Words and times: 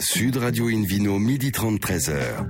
Sud 0.00 0.36
Radio 0.36 0.68
Invino, 0.68 1.18
midi 1.18 1.52
30, 1.52 1.80
13h. 1.80 2.46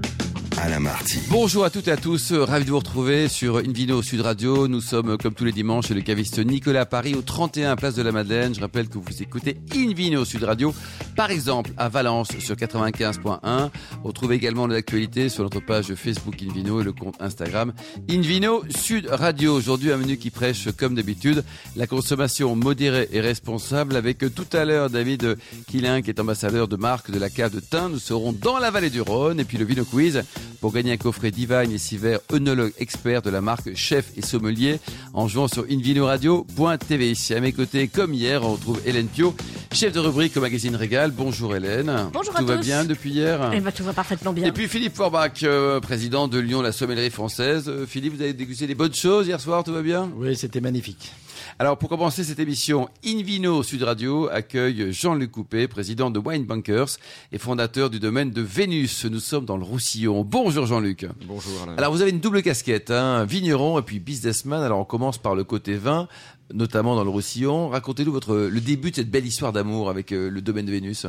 Alain 0.58 0.80
Marty. 0.80 1.18
Bonjour 1.28 1.64
à 1.64 1.70
toutes 1.70 1.86
et 1.88 1.90
à 1.92 1.96
tous, 1.96 2.32
ravi 2.32 2.64
de 2.64 2.70
vous 2.70 2.78
retrouver 2.78 3.28
sur 3.28 3.58
Invino 3.58 4.00
Sud 4.02 4.22
Radio. 4.22 4.68
Nous 4.68 4.80
sommes 4.80 5.18
comme 5.18 5.34
tous 5.34 5.44
les 5.44 5.52
dimanches 5.52 5.88
chez 5.88 5.94
le 5.94 6.00
caviste 6.00 6.38
Nicolas 6.38 6.86
Paris 6.86 7.14
au 7.14 7.20
31 7.20 7.76
Place 7.76 7.94
de 7.94 8.02
la 8.02 8.10
Madeleine. 8.10 8.54
Je 8.54 8.60
rappelle 8.60 8.88
que 8.88 8.96
vous 8.98 9.22
écoutez 9.22 9.58
Invino 9.74 10.24
Sud 10.24 10.44
Radio, 10.44 10.74
par 11.16 11.30
exemple 11.30 11.70
à 11.78 11.88
Valence 11.88 12.28
sur 12.38 12.54
95.1. 12.54 13.70
Retrouvez 14.04 14.36
également 14.36 14.66
l'actualité 14.66 15.28
sur 15.30 15.44
notre 15.44 15.60
page 15.60 15.94
Facebook 15.94 16.34
Invino 16.42 16.80
et 16.82 16.84
le 16.84 16.92
compte 16.92 17.16
Instagram 17.20 17.72
Invino 18.10 18.62
Sud 18.68 19.08
Radio. 19.10 19.54
Aujourd'hui 19.54 19.90
un 19.92 19.96
menu 19.96 20.18
qui 20.18 20.30
prêche 20.30 20.68
comme 20.76 20.94
d'habitude 20.94 21.42
la 21.74 21.86
consommation 21.86 22.54
modérée 22.54 23.08
et 23.12 23.20
responsable 23.20 23.96
avec 23.96 24.18
tout 24.18 24.46
à 24.52 24.66
l'heure 24.66 24.90
David 24.90 25.38
Quilin 25.66 26.02
qui 26.02 26.10
est 26.10 26.20
ambassadeur 26.20 26.68
de 26.68 26.76
marque 26.76 27.10
de 27.10 27.18
la 27.18 27.30
cave 27.30 27.54
de 27.54 27.60
Tain. 27.60 27.88
Nous 27.88 27.98
serons 27.98 28.32
dans 28.32 28.58
la 28.58 28.70
vallée 28.70 28.90
du 28.90 29.00
Rhône 29.00 29.40
et 29.40 29.44
puis 29.44 29.56
le 29.56 29.64
Vino 29.64 29.84
Quiz 29.84 30.22
pour 30.60 30.72
gagner 30.72 30.92
un 30.92 30.96
coffret 30.96 31.30
Divine 31.30 31.72
et 31.72 31.78
Siver, 31.78 32.18
œnologue 32.32 32.72
expert 32.78 33.22
de 33.22 33.30
la 33.30 33.40
marque 33.40 33.74
Chef 33.74 34.12
et 34.16 34.22
Sommelier 34.22 34.80
en 35.14 35.28
jouant 35.28 35.48
sur 35.48 35.64
invinoradio.tv. 35.64 37.14
À 37.30 37.40
mes 37.40 37.52
côtés, 37.52 37.88
comme 37.88 38.12
hier, 38.12 38.42
on 38.42 38.52
retrouve 38.52 38.80
Hélène 38.84 39.08
Pio, 39.08 39.34
chef 39.72 39.92
de 39.92 40.00
rubrique 40.00 40.36
au 40.36 40.40
magazine 40.40 40.76
Régal. 40.76 41.05
Bonjour 41.12 41.54
Hélène. 41.54 41.92
Bonjour 42.12 42.34
Tout 42.34 42.42
à 42.42 42.44
va 42.44 42.56
bien 42.56 42.84
depuis 42.84 43.10
hier 43.10 43.50
Eh 43.54 43.60
ben, 43.60 43.70
tout 43.72 43.84
va 43.84 43.92
parfaitement 43.92 44.32
bien. 44.32 44.46
Et 44.46 44.52
puis 44.52 44.68
Philippe 44.68 44.94
Forbach, 44.94 45.42
euh, 45.42 45.80
président 45.80 46.28
de 46.28 46.38
Lyon, 46.38 46.62
la 46.62 46.72
sommellerie 46.72 47.10
française. 47.10 47.68
Euh, 47.68 47.86
Philippe, 47.86 48.16
vous 48.16 48.22
avez 48.22 48.32
dégusté 48.32 48.66
des 48.66 48.74
bonnes 48.74 48.94
choses 48.94 49.26
hier 49.26 49.40
soir, 49.40 49.64
tout 49.64 49.72
va 49.72 49.82
bien? 49.82 50.10
Oui, 50.16 50.36
c'était 50.36 50.60
magnifique. 50.60 51.12
Alors, 51.58 51.78
pour 51.78 51.88
commencer 51.88 52.24
cette 52.24 52.38
émission, 52.38 52.88
Invino 53.04 53.62
Sud 53.62 53.82
Radio 53.82 54.28
accueille 54.28 54.92
Jean-Luc 54.92 55.30
Coupé, 55.30 55.68
président 55.68 56.10
de 56.10 56.18
Wine 56.18 56.44
Bankers 56.44 56.98
et 57.32 57.38
fondateur 57.38 57.88
du 57.88 57.98
domaine 57.98 58.30
de 58.30 58.42
Vénus. 58.42 59.06
Nous 59.06 59.20
sommes 59.20 59.46
dans 59.46 59.56
le 59.56 59.64
Roussillon. 59.64 60.22
Bonjour 60.22 60.66
Jean-Luc. 60.66 61.06
Bonjour 61.26 61.62
Alain. 61.62 61.76
Alors, 61.76 61.92
vous 61.92 62.02
avez 62.02 62.10
une 62.10 62.20
double 62.20 62.42
casquette, 62.42 62.90
hein, 62.90 63.24
vigneron 63.24 63.78
et 63.78 63.82
puis 63.82 64.00
businessman. 64.00 64.62
Alors, 64.62 64.80
on 64.80 64.84
commence 64.84 65.18
par 65.18 65.34
le 65.34 65.44
côté 65.44 65.76
vin, 65.76 66.08
notamment 66.52 66.94
dans 66.94 67.04
le 67.04 67.10
Roussillon. 67.10 67.68
Racontez-nous 67.68 68.12
votre, 68.12 68.36
le 68.36 68.60
début 68.60 68.90
de 68.90 68.96
cette 68.96 69.10
belle 69.10 69.26
histoire 69.26 69.52
d'amour 69.52 69.88
avec 69.88 70.12
euh, 70.12 70.28
le 70.28 70.42
domaine 70.42 70.66
de 70.66 70.72
Vénus. 70.72 71.06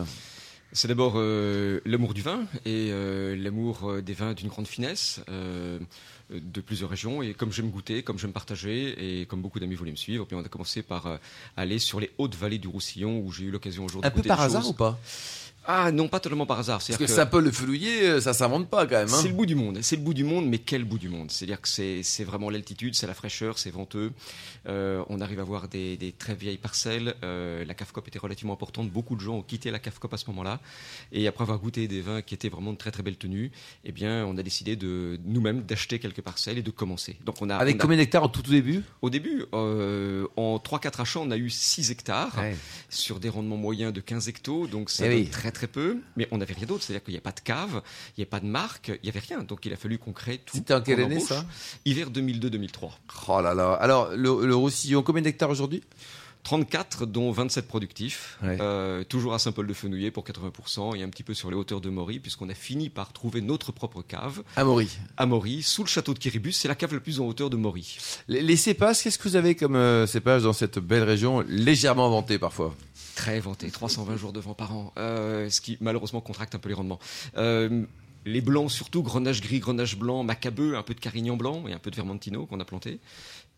C'est 0.73 0.89
d'abord 0.89 1.13
euh, 1.15 1.79
l'amour 1.85 2.13
du 2.13 2.21
vin 2.21 2.41
et 2.65 2.89
euh, 2.91 3.35
l'amour 3.37 3.89
euh, 3.89 4.01
des 4.01 4.13
vins 4.13 4.33
d'une 4.33 4.49
grande 4.49 4.67
finesse 4.67 5.21
euh, 5.29 5.79
de 6.29 6.61
plusieurs 6.61 6.89
régions. 6.89 7.21
Et 7.21 7.33
comme 7.33 7.51
j'aime 7.51 7.69
goûter, 7.69 8.03
comme 8.03 8.17
j'aime 8.19 8.33
partager 8.33 9.21
et 9.21 9.25
comme 9.25 9.41
beaucoup 9.41 9.59
d'amis 9.59 9.75
voulaient 9.75 9.91
me 9.91 9.95
suivre, 9.95 10.25
puis 10.25 10.35
on 10.35 10.39
a 10.39 10.49
commencé 10.49 10.81
par 10.81 11.07
euh, 11.07 11.17
aller 11.55 11.79
sur 11.79 11.99
les 11.99 12.11
hautes 12.17 12.35
vallées 12.35 12.57
du 12.57 12.67
Roussillon 12.67 13.19
où 13.19 13.31
j'ai 13.31 13.45
eu 13.45 13.51
l'occasion 13.51 13.85
aujourd'hui 13.85 14.07
Un 14.07 14.15
de 14.15 14.21
peu 14.21 14.27
par 14.27 14.41
hasard 14.41 14.67
ou 14.67 14.73
pas? 14.73 14.99
Ah 15.69 15.91
non, 15.91 16.07
pas 16.07 16.19
totalement 16.21 16.45
par 16.45 16.59
hasard. 16.59 16.77
Parce 16.79 16.97
que 16.97 17.03
que 17.03 17.09
Saint-Paul-le-Felouillet, 17.09 18.03
euh, 18.07 18.21
ça 18.21 18.33
s'invente 18.33 18.69
pas 18.69 18.85
quand 18.87 18.95
même. 18.95 19.09
Hein 19.09 19.19
C'est 19.21 19.27
le 19.27 19.33
bout 19.33 19.45
du 19.45 19.55
monde, 19.55 19.79
c'est 19.81 19.97
le 19.97 20.01
bout 20.01 20.13
du 20.13 20.23
monde, 20.23 20.47
mais 20.47 20.59
quel 20.59 20.85
bout 20.85 20.97
du 20.97 21.09
monde? 21.09 21.29
C'est-à-dire 21.29 21.59
que 21.61 21.67
c'est 21.67 22.03
c'est 22.03 22.23
vraiment 22.23 22.49
l'altitude, 22.49 22.95
c'est 22.95 23.05
la 23.07 23.13
fraîcheur, 23.13 23.59
c'est 23.59 23.69
venteux. 23.69 24.11
Euh, 24.67 25.03
on 25.09 25.19
arrive 25.21 25.39
à 25.39 25.43
voir 25.43 25.67
des, 25.67 25.97
des 25.97 26.11
très 26.13 26.35
vieilles 26.35 26.57
parcelles. 26.57 27.15
Euh, 27.23 27.65
la 27.65 27.73
cave 27.73 27.91
cop 27.91 28.07
était 28.07 28.19
relativement 28.19 28.53
importante. 28.53 28.89
Beaucoup 28.89 29.15
de 29.15 29.21
gens 29.21 29.35
ont 29.37 29.41
quitté 29.41 29.69
la 29.71 29.79
cave 29.79 29.99
cop 29.99 30.13
à 30.13 30.17
ce 30.17 30.25
moment-là. 30.27 30.59
Et 31.11 31.27
après 31.27 31.43
avoir 31.43 31.59
goûté 31.59 31.87
des 31.87 32.01
vins 32.01 32.21
qui 32.21 32.33
étaient 32.33 32.49
vraiment 32.49 32.71
de 32.71 32.77
très 32.77 32.91
très 32.91 33.03
belle 33.03 33.17
tenue, 33.17 33.51
eh 33.83 33.91
bien, 33.91 34.25
on 34.25 34.37
a 34.37 34.43
décidé 34.43 34.75
de 34.77 35.19
nous-mêmes 35.25 35.63
d'acheter 35.63 35.99
quelques 35.99 36.21
parcelles 36.21 36.57
et 36.57 36.63
de 36.63 36.71
commencer. 36.71 37.17
Donc 37.25 37.41
on 37.41 37.49
a 37.49 37.55
Avec 37.57 37.75
on 37.75 37.79
a- 37.79 37.81
combien 37.81 37.97
d'hectares 37.97 38.23
au 38.23 38.27
tout, 38.29 38.41
tout 38.41 38.51
début? 38.51 38.83
Au 39.01 39.09
début, 39.09 39.43
euh, 39.53 40.25
en 40.37 40.57
3-4 40.59 41.01
achats, 41.01 41.19
on 41.19 41.31
a 41.31 41.37
eu 41.37 41.49
6 41.49 41.91
hectares 41.91 42.35
Ouais. 42.37 42.55
sur 42.89 43.19
des 43.19 43.29
rendements 43.29 43.57
moyens 43.57 43.91
de 43.93 43.99
15 44.01 44.27
hectos, 44.29 44.67
donc 44.67 44.89
ça 44.89 45.05
Eh 45.07 45.15
oui. 45.15 45.29
très 45.29 45.51
très 45.57 45.67
peu. 45.67 45.97
Mais 46.15 46.27
on 46.31 46.37
n'avait 46.37 46.53
rien 46.53 46.65
d'autre, 46.67 46.83
c'est-à-dire 46.83 47.03
qu'il 47.03 47.13
n'y 47.13 47.17
a 47.17 47.21
pas 47.21 47.31
de 47.31 47.39
cave, 47.41 47.81
il 48.15 48.21
n'y 48.21 48.23
a 48.23 48.27
pas 48.27 48.39
de 48.39 48.45
marque, 48.45 48.89
il 48.89 48.99
n'y 49.03 49.09
avait 49.09 49.19
rien. 49.19 49.43
Donc 49.43 49.65
il 49.65 49.73
a 49.73 49.77
fallu 49.77 49.97
qu'on 49.97 50.13
crée 50.13 50.37
tout. 50.37 50.55
C'était 50.57 50.73
en 50.73 50.81
quelle 50.81 51.01
année, 51.01 51.19
ça 51.19 51.45
Hiver 51.85 52.09
2002-2003. 52.11 52.91
Oh 53.29 53.41
là 53.41 53.53
là. 53.53 53.73
Alors, 53.73 54.09
le, 54.15 54.45
le 54.45 54.55
Roussillon, 54.55 55.01
combien 55.03 55.21
d'hectares 55.21 55.49
aujourd'hui? 55.49 55.81
34, 56.43 57.05
dont 57.05 57.29
27 57.31 57.67
productifs, 57.67 58.37
Ouais. 58.41 58.57
euh, 58.61 59.03
toujours 59.03 59.33
à 59.33 59.39
Saint-Paul-de-Fenouillet 59.39 60.11
pour 60.11 60.23
80% 60.23 60.95
et 60.97 61.03
un 61.03 61.09
petit 61.09 61.23
peu 61.23 61.33
sur 61.33 61.49
les 61.51 61.57
hauteurs 61.57 61.81
de 61.81 61.89
Maury, 61.89 62.19
puisqu'on 62.19 62.47
a 62.47 62.53
fini 62.53 62.89
par 62.89 63.11
trouver 63.11 63.41
notre 63.41 63.73
propre 63.73 64.01
cave 64.01 64.43
Amaury. 64.55 64.87
à 65.17 65.25
Maury, 65.25 65.61
sous 65.61 65.83
le 65.83 65.89
château 65.89 66.13
de 66.13 66.19
Kiribus. 66.19 66.53
C'est 66.53 66.69
la 66.69 66.75
cave 66.75 66.93
la 66.93 67.01
plus 67.01 67.19
en 67.19 67.25
hauteur 67.25 67.49
de 67.49 67.57
Maury. 67.57 67.97
Les, 68.29 68.41
les 68.41 68.55
cépages, 68.55 69.01
qu'est-ce 69.03 69.17
que 69.17 69.27
vous 69.27 69.35
avez 69.35 69.55
comme 69.55 69.75
euh, 69.75 70.07
cépages 70.07 70.43
dans 70.43 70.53
cette 70.53 70.79
belle 70.79 71.03
région, 71.03 71.43
légèrement 71.49 72.09
vantée 72.09 72.39
parfois? 72.39 72.73
Très 73.17 73.39
vanté, 73.39 73.71
320 73.71 74.15
jours 74.15 74.31
de 74.31 74.39
vent 74.39 74.53
par 74.53 74.75
an, 74.75 74.93
euh, 74.99 75.49
ce 75.49 75.59
qui 75.59 75.75
malheureusement 75.81 76.21
contracte 76.21 76.53
un 76.53 76.59
peu 76.59 76.69
les 76.69 76.75
rendements. 76.75 76.99
Euh, 77.35 77.83
les 78.25 78.41
blancs 78.41 78.69
surtout, 78.69 79.01
grenache 79.01 79.41
gris, 79.41 79.57
grenache 79.57 79.97
blanc, 79.97 80.21
macabeux, 80.21 80.77
un 80.77 80.83
peu 80.83 80.93
de 80.93 80.99
carignan 80.99 81.35
blanc 81.35 81.67
et 81.67 81.73
un 81.73 81.79
peu 81.79 81.89
de 81.89 81.95
vermentino 81.95 82.45
qu'on 82.45 82.59
a 82.59 82.65
planté. 82.65 82.99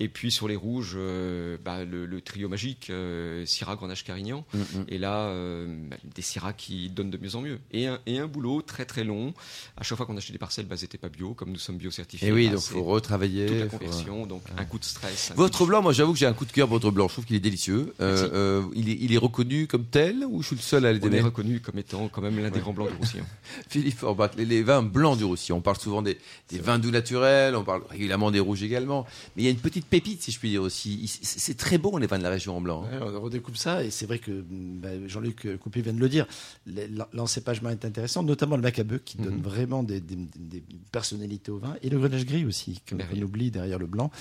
Et 0.01 0.07
puis 0.07 0.31
sur 0.31 0.47
les 0.47 0.55
rouges, 0.55 0.93
euh, 0.95 1.57
bah, 1.63 1.83
le, 1.83 2.05
le 2.05 2.21
trio 2.21 2.47
magique, 2.47 2.87
euh, 2.89 3.45
Syrah, 3.45 3.75
grenache, 3.75 4.05
carignan. 4.05 4.45
Et 4.87 4.97
là, 4.97 5.25
euh, 5.27 5.67
bah, 5.89 5.97
des 6.15 6.21
Syrah 6.21 6.53
qui 6.53 6.89
donnent 6.89 7.09
de 7.09 7.17
mieux 7.17 7.35
en 7.35 7.41
mieux. 7.41 7.59
Et 7.71 7.87
un, 7.87 7.99
et 8.05 8.17
un 8.19 8.27
boulot 8.27 8.61
très 8.61 8.85
très 8.85 9.03
long. 9.03 9.33
À 9.75 9.83
chaque 9.83 9.97
fois 9.97 10.05
qu'on 10.05 10.15
achetait 10.15 10.31
des 10.31 10.39
parcelles, 10.39 10.67
bah, 10.67 10.75
elles 10.77 10.83
n'étaient 10.83 10.97
pas 10.97 11.09
bio, 11.09 11.33
comme 11.33 11.49
nous 11.51 11.57
sommes 11.59 11.75
bio-certifiés. 11.77 12.29
Et 12.29 12.31
oui, 12.31 12.47
bah, 12.47 12.53
donc 12.53 12.61
c'est 12.63 12.73
faut 12.73 12.83
retravailler. 12.83 13.45
toute 13.47 13.57
la 13.59 13.69
faut- 13.69 13.77
conversion, 13.77 14.25
donc 14.25 14.43
un 14.57 14.63
coup 14.63 14.79
de 14.79 14.85
stress. 14.85 15.33
Votre 15.35 15.65
blanc, 15.65 15.81
moi 15.81 15.91
j'avoue 15.91 16.13
que 16.13 16.19
j'ai 16.19 16.25
un 16.27 16.33
coup 16.33 16.45
de 16.45 16.51
cœur 16.53 16.67
pour 16.67 16.77
votre 16.77 16.91
blanc. 16.91 17.07
Je 17.09 17.13
trouve 17.15 17.25
qu'il 17.25 17.35
est 17.35 17.39
délicieux. 17.41 17.93
Euh, 17.99 18.63
il, 18.75 18.87
est, 18.89 18.97
il 19.01 19.13
est 19.13 19.17
reconnu 19.17 19.67
comme 19.67 19.83
tel 19.83 20.23
ou 20.29 20.41
je 20.41 20.47
suis 20.47 20.55
le 20.55 20.61
seul 20.61 20.85
à 20.85 20.89
On 20.89 20.91
est 20.93 20.99
l'aimer 20.99 21.19
reconnu 21.21 21.59
comme 21.59 21.77
étant 21.77 22.07
quand 22.07 22.21
même 22.21 22.39
l'un 22.41 22.49
des 22.51 22.61
grands 22.61 22.71
blancs 22.73 22.89
du 22.89 22.95
Roussillon. 22.95 23.25
Philippe 23.69 23.97
Forbach, 23.97 24.31
les, 24.37 24.45
les 24.45 24.63
vins 24.63 24.81
blancs 24.81 25.17
du 25.17 25.25
Roussillon. 25.25 25.57
On 25.57 25.61
parle 25.61 25.77
souvent 25.77 26.01
des, 26.01 26.17
des 26.49 26.59
vins 26.59 26.79
doux 26.79 26.91
naturels, 26.91 27.55
on 27.57 27.65
parle 27.65 27.81
régulièrement 27.89 28.31
des 28.31 28.39
rouges 28.39 28.63
également. 28.63 29.05
Mais 29.35 29.41
il 29.43 29.45
y 29.45 29.47
a 29.49 29.51
une 29.51 29.57
petite 29.57 29.88
pépite, 29.89 30.21
si 30.21 30.31
je 30.31 30.39
puis 30.39 30.49
dire 30.49 30.61
aussi. 30.61 31.07
C'est 31.23 31.57
très 31.57 31.77
bon 31.77 31.97
les 31.97 32.07
vins 32.07 32.17
de 32.17 32.23
la 32.23 32.29
région 32.29 32.55
en 32.57 32.61
blanc. 32.61 32.85
hein. 32.91 32.99
Ouais, 32.99 33.11
on 33.17 33.21
redécoupe 33.21 33.57
ça 33.57 33.83
et 33.83 33.89
c'est 33.91 34.05
vrai 34.05 34.19
que 34.19 34.43
bah, 34.49 34.89
Jean-Luc 35.07 35.57
Coupé 35.59 35.81
vient 35.81 35.93
de 35.93 35.99
le 35.99 36.09
dire. 36.09 36.27
le- 36.65 36.87
L'encépagement 37.13 37.69
est 37.69 37.83
intéressant, 37.85 38.23
notamment 38.23 38.55
le 38.55 38.61
macabeux 38.61 38.99
qui 39.03 39.17
donne 39.17 39.41
vraiment 39.41 39.83
des, 39.83 39.99
des- 39.99 40.15
des 40.37 40.63
personnalités 40.91 41.51
au 41.51 41.57
vin 41.57 41.75
et 41.81 41.89
le 41.89 41.97
grenache 41.99 42.25
gris 42.25 42.45
aussi, 42.45 42.81
qu'on 42.89 42.97
qu'on 42.97 43.21
oublie 43.21 43.51
derrière 43.51 43.79
le 43.79 43.87
blanc. 43.87 44.11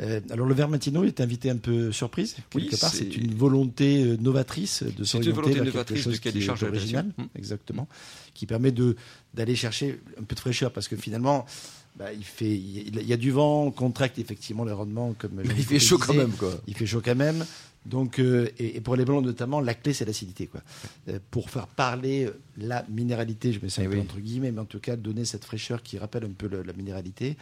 Euh, 0.00 0.20
alors 0.30 0.46
le 0.46 0.54
Vermentino 0.54 1.04
est 1.04 1.20
invité 1.20 1.50
un 1.50 1.56
peu 1.56 1.90
surprise 1.92 2.36
quelque 2.50 2.72
Oui, 2.72 2.78
part. 2.80 2.90
c'est- 2.92 3.16
une 3.16 3.34
volonté 3.34 4.04
euh, 4.04 4.16
novatrice 4.20 4.82
de 4.84 5.04
s'orienter 5.04 5.52
vers 5.60 5.84
quelque 5.84 5.96
chose 6.00 6.20
qui 6.20 6.28
est 6.28 6.48
original. 6.62 7.06
Mm. 7.16 7.22
exactement, 7.36 7.88
qui 8.34 8.46
permet 8.46 8.72
d'aller 9.34 9.56
chercher 9.56 10.00
un 10.20 10.22
peu 10.22 10.34
de 10.34 10.40
fraîcheur 10.40 10.72
parce 10.72 10.88
que 10.88 10.96
finalement. 10.96 11.44
Bah, 11.98 12.12
il, 12.12 12.24
fait, 12.24 12.54
il 12.54 13.02
y 13.06 13.12
a 13.12 13.16
du 13.16 13.30
vent, 13.32 13.64
on 13.64 13.70
contracte 13.70 14.18
effectivement 14.18 14.64
le 14.64 14.72
rendement 14.72 15.14
comme 15.18 15.32
Mais 15.34 15.44
il 15.56 15.64
fait 15.64 15.78
chaud 15.80 15.98
quand 15.98 16.14
même, 16.14 16.30
quoi. 16.32 16.52
Il 16.66 16.74
fait 16.76 16.86
chaud 16.86 17.02
quand 17.04 17.16
même. 17.16 17.44
Donc, 17.86 18.18
euh, 18.18 18.48
et, 18.58 18.76
et 18.76 18.80
pour 18.80 18.96
les 18.96 19.04
blancs 19.04 19.24
notamment, 19.24 19.60
la 19.60 19.72
clé 19.74 19.92
c'est 19.94 20.04
l'acidité. 20.04 20.46
Quoi. 20.46 20.60
Euh, 21.08 21.18
pour 21.30 21.48
faire 21.50 21.66
parler 21.68 22.26
euh, 22.26 22.38
la 22.58 22.84
minéralité, 22.88 23.52
je 23.52 23.60
mets 23.62 23.68
ça 23.70 23.80
un 23.82 23.84
Eh 23.84 23.88
peu 23.88 23.94
oui. 23.94 24.00
entre 24.02 24.18
guillemets, 24.20 24.52
mais 24.52 24.60
en 24.60 24.64
tout 24.66 24.80
cas 24.80 24.96
donner 24.96 25.24
cette 25.24 25.44
fraîcheur 25.44 25.82
qui 25.82 25.96
rappelle 25.98 26.24
un 26.24 26.32
peu 26.36 26.48
le- 26.48 26.62
la 26.62 26.72
minéralité, 26.74 27.36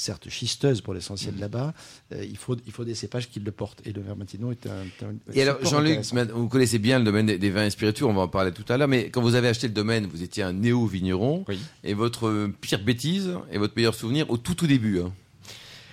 certes 0.00 0.28
schisteuse 0.30 0.80
pour 0.80 0.94
l'essentiel 0.94 1.34
Mm. 1.34 1.40
là-bas, 1.40 1.74
euh, 2.12 2.24
il, 2.24 2.36
faut, 2.36 2.56
il 2.66 2.72
faut 2.72 2.84
des 2.84 2.94
cépages 2.94 3.28
qui 3.30 3.38
le 3.40 3.52
portent. 3.52 3.80
Et 3.86 3.92
le 3.92 4.00
Vermentino 4.00 4.50
est 4.50 4.66
un. 4.66 5.06
un- 5.06 5.14
Et 5.34 5.42
alors, 5.42 5.58
Jean-Luc, 5.64 6.00
vous 6.34 6.48
connaissez 6.48 6.78
bien 6.78 6.98
le 6.98 7.04
domaine 7.04 7.26
des, 7.26 7.38
des 7.38 7.50
vins 7.50 7.66
et 7.66 7.70
spiritueux, 7.70 8.06
on 8.06 8.14
va 8.14 8.22
en 8.22 8.28
parler 8.28 8.52
tout 8.52 8.64
à 8.68 8.76
l'heure, 8.76 8.88
mais 8.88 9.10
quand 9.10 9.20
vous 9.22 9.34
avez 9.34 9.48
acheté 9.48 9.68
le 9.68 9.74
domaine, 9.74 10.06
vous 10.06 10.22
étiez 10.22 10.42
un 10.42 10.52
néo-vigneron, 10.54 11.44
Oui. 11.48 11.58
et 11.84 11.94
votre 11.94 12.50
pire 12.60 12.82
bêtise 12.82 13.30
et 13.52 13.58
votre 13.58 13.74
meilleur 13.76 13.94
souvenir 13.94 14.30
au 14.30 14.36
tout 14.38 14.54
tout 14.54 14.66
début. 14.66 15.00
hein. 15.00 15.12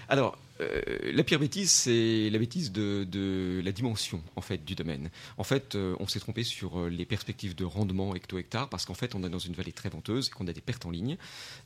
Alors, 0.10 0.38
euh, 0.62 0.82
la 1.14 1.24
pire 1.24 1.40
bêtise, 1.40 1.72
c'est 1.72 2.30
la 2.30 2.38
bêtise 2.40 2.72
de, 2.72 3.06
de 3.10 3.62
la 3.64 3.72
dimension 3.72 4.22
en 4.36 4.42
fait 4.42 4.64
du 4.66 4.76
domaine. 4.76 5.10
En 5.38 5.44
fait, 5.44 5.76
euh, 5.76 5.96
on 6.00 6.08
s'est 6.08 6.20
trompé 6.20 6.44
sur 6.44 6.80
euh, 6.80 6.90
les 6.90 7.06
perspectives 7.06 7.56
de 7.56 7.66
rendement 7.66 8.16
hecto-hectare 8.16 8.70
parce 8.70 8.86
qu'en 8.86 8.94
fait, 8.94 9.16
on 9.16 9.24
est 9.24 9.30
dans 9.30 9.40
une 9.40 9.54
vallée 9.54 9.72
très 9.72 9.90
venteuse 9.90 10.28
et 10.28 10.30
qu'on 10.32 10.48
a 10.48 10.54
des 10.54 10.62
pertes 10.62 10.86
en 10.86 10.92
ligne, 10.92 11.18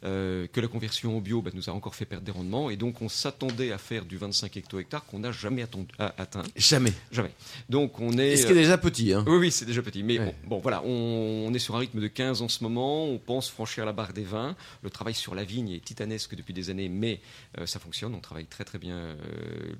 euh, 0.03 0.47
que 0.51 0.59
la 0.61 0.67
conversion 0.67 1.17
au 1.17 1.21
bio 1.21 1.41
bah, 1.41 1.51
nous 1.53 1.69
a 1.69 1.73
encore 1.73 1.95
fait 1.95 2.05
perdre 2.05 2.25
des 2.25 2.31
rendements 2.31 2.69
et 2.69 2.75
donc 2.77 3.01
on 3.01 3.09
s'attendait 3.09 3.71
à 3.71 3.77
faire 3.77 4.05
du 4.05 4.17
25 4.17 4.55
hecto-hectares 4.57 5.05
qu'on 5.05 5.19
n'a 5.19 5.31
jamais 5.31 5.63
atteint, 5.99 6.43
Jamais. 6.55 6.93
jamais. 7.11 7.31
Donc 7.69 7.99
on 7.99 8.17
est. 8.17 8.35
Ce 8.37 8.45
qui 8.45 8.51
est 8.51 8.55
déjà 8.55 8.77
petit. 8.77 9.13
Hein? 9.13 9.23
Oui, 9.27 9.37
oui, 9.37 9.51
c'est 9.51 9.65
déjà 9.65 9.81
petit. 9.81 10.03
Mais 10.03 10.19
Ouais. 10.19 10.25
bon, 10.43 10.55
bon, 10.55 10.59
voilà, 10.59 10.83
on, 10.83 11.45
on 11.47 11.53
est 11.53 11.59
sur 11.59 11.75
un 11.75 11.79
rythme 11.79 12.01
de 12.01 12.07
15 12.07 12.41
en 12.41 12.49
ce 12.49 12.63
moment. 12.63 13.05
On 13.05 13.17
pense 13.17 13.49
franchir 13.49 13.85
la 13.85 13.93
barre 13.93 14.13
des 14.13 14.23
20. 14.23 14.55
Le 14.83 14.89
travail 14.89 15.13
sur 15.13 15.35
la 15.35 15.43
vigne 15.43 15.69
est 15.71 15.83
titanesque 15.83 16.35
depuis 16.35 16.53
des 16.53 16.69
années, 16.69 16.89
mais 16.89 17.19
ça 17.65 17.79
fonctionne. 17.79 18.13
On 18.15 18.19
travaille 18.19 18.45
très 18.45 18.63
très 18.63 18.77
bien 18.81 18.95
euh, 18.95 19.15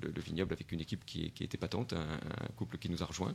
le, 0.02 0.12
le 0.14 0.22
vignoble 0.22 0.52
avec 0.54 0.72
une 0.72 0.80
équipe 0.80 1.04
qui, 1.04 1.30
était 1.40 1.58
patente, 1.58 1.92
un, 1.92 1.98
un 1.98 2.52
couple 2.56 2.78
qui 2.78 2.88
nous 2.88 3.02
a 3.02 3.06
rejoints. 3.06 3.34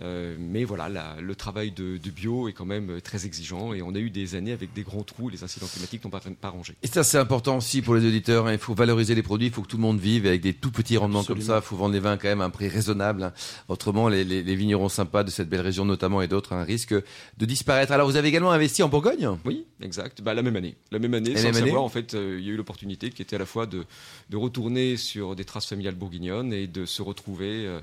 Euh, 0.00 0.36
mais 0.38 0.64
voilà, 0.64 0.88
la- 0.88 1.20
le 1.20 1.34
travail 1.34 1.72
de, 1.72 1.98
de 1.98 2.10
bio 2.10 2.48
est 2.48 2.52
quand 2.54 2.64
même 2.64 3.00
très 3.02 3.26
exigeant 3.26 3.74
et 3.74 3.82
on 3.82 3.94
a 3.94 3.98
eu 3.98 4.08
des 4.10 4.34
années 4.36 4.52
avec 4.52 4.72
des 4.72 4.82
grands 4.82 5.02
trous 5.02 5.28
et 5.28 5.32
les 5.32 5.44
incidents 5.44 5.66
climatiques 5.66 6.02
n'ont 6.04 6.10
pas, 6.10 6.20
pas 6.40 6.48
rangé. 6.48 6.74
Et 6.82 6.86
ça, 6.86 7.02
c'est 7.04 7.18
important 7.18 7.56
aussi 7.58 7.82
pour 7.82 7.94
les 7.94 8.06
auditeurs. 8.06 8.46
hein. 8.46 8.52
Il 8.52 8.58
faut 8.58 8.74
valoriser 8.74 9.14
les 9.14 9.22
produits. 9.22 9.48
Il 9.48 9.52
faut 9.52 9.62
que 9.62 9.68
tout 9.68 9.76
le 9.76 9.82
monde 9.82 9.98
vive 10.00 10.26
avec 10.26 10.40
des 10.40 10.54
tout 10.54 10.70
petits 10.70 10.96
rendements 10.96 11.24
comme 11.24 11.40
ça. 11.42 11.56
Il 11.56 11.62
faut 11.66 11.76
vendre 11.76 11.92
les 11.92 12.00
vins 12.00 12.16
quand 12.16 12.28
même 12.28 12.40
à 12.40 12.44
un 12.44 12.50
prix 12.50 12.68
raisonnable. 12.68 13.22
hein. 13.24 13.32
Autrement, 13.68 14.08
les, 14.08 14.24
les- 14.24 14.42
les 14.42 14.54
vignerons 14.56 14.88
sympas 14.88 15.24
de 15.24 15.30
cette 15.30 15.48
belle 15.48 15.60
région, 15.60 15.84
notamment, 15.84 16.22
et 16.22 16.28
d'autres, 16.28 16.52
hein, 16.52 16.62
risquent 16.64 16.94
de 16.94 17.44
disparaître. 17.44 17.92
Alors, 17.92 18.08
vous 18.08 18.16
avez 18.16 18.28
également 18.28 18.52
investi 18.52 18.82
en 18.82 18.88
Bourgogne? 18.88 19.28
Oui, 19.44 19.66
exact. 19.82 20.22
Bah, 20.22 20.34
la 20.34 20.42
même 20.42 20.56
année. 20.56 20.76
La 20.92 20.98
même 20.98 21.14
année, 21.14 21.34
La 21.34 21.40
sans 21.40 21.46
même 21.48 21.56
année 21.56 21.66
savoir, 21.66 21.82
en 21.82 21.88
fait, 21.88 22.14
euh, 22.14 22.36
il 22.38 22.46
y 22.46 22.50
a 22.50 22.52
eu 22.52 22.56
l'opportunité 22.56 23.10
qui 23.10 23.22
était 23.22 23.36
à 23.36 23.38
la 23.40 23.46
fois 23.46 23.66
de, 23.66 23.84
de 24.30 24.36
retourner 24.36 24.96
sur 25.00 25.34
des 25.34 25.44
traces 25.44 25.66
familiales 25.66 25.94
bourguignonnes 25.96 26.52
et 26.52 26.66
de 26.66 26.84
se 26.86 27.02
retrouver 27.02 27.66
euh, 27.66 27.80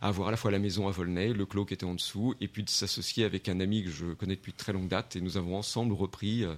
à 0.00 0.08
avoir 0.08 0.28
à 0.28 0.30
la 0.30 0.36
fois 0.36 0.50
la 0.50 0.58
maison 0.60 0.86
à 0.86 0.92
Volnay, 0.92 1.32
le 1.32 1.44
clos 1.46 1.64
qui 1.64 1.74
était 1.74 1.84
en 1.84 1.94
dessous, 1.94 2.34
et 2.40 2.46
puis 2.48 2.62
de 2.62 2.70
s'associer 2.70 3.24
avec 3.24 3.48
un 3.48 3.58
ami 3.60 3.82
que 3.84 3.90
je 3.90 4.06
connais 4.14 4.36
depuis 4.36 4.52
très 4.52 4.72
longue 4.72 4.88
date. 4.88 5.16
Et 5.16 5.20
nous 5.20 5.36
avons 5.36 5.56
ensemble 5.56 5.92
repris, 5.94 6.44
euh, 6.44 6.54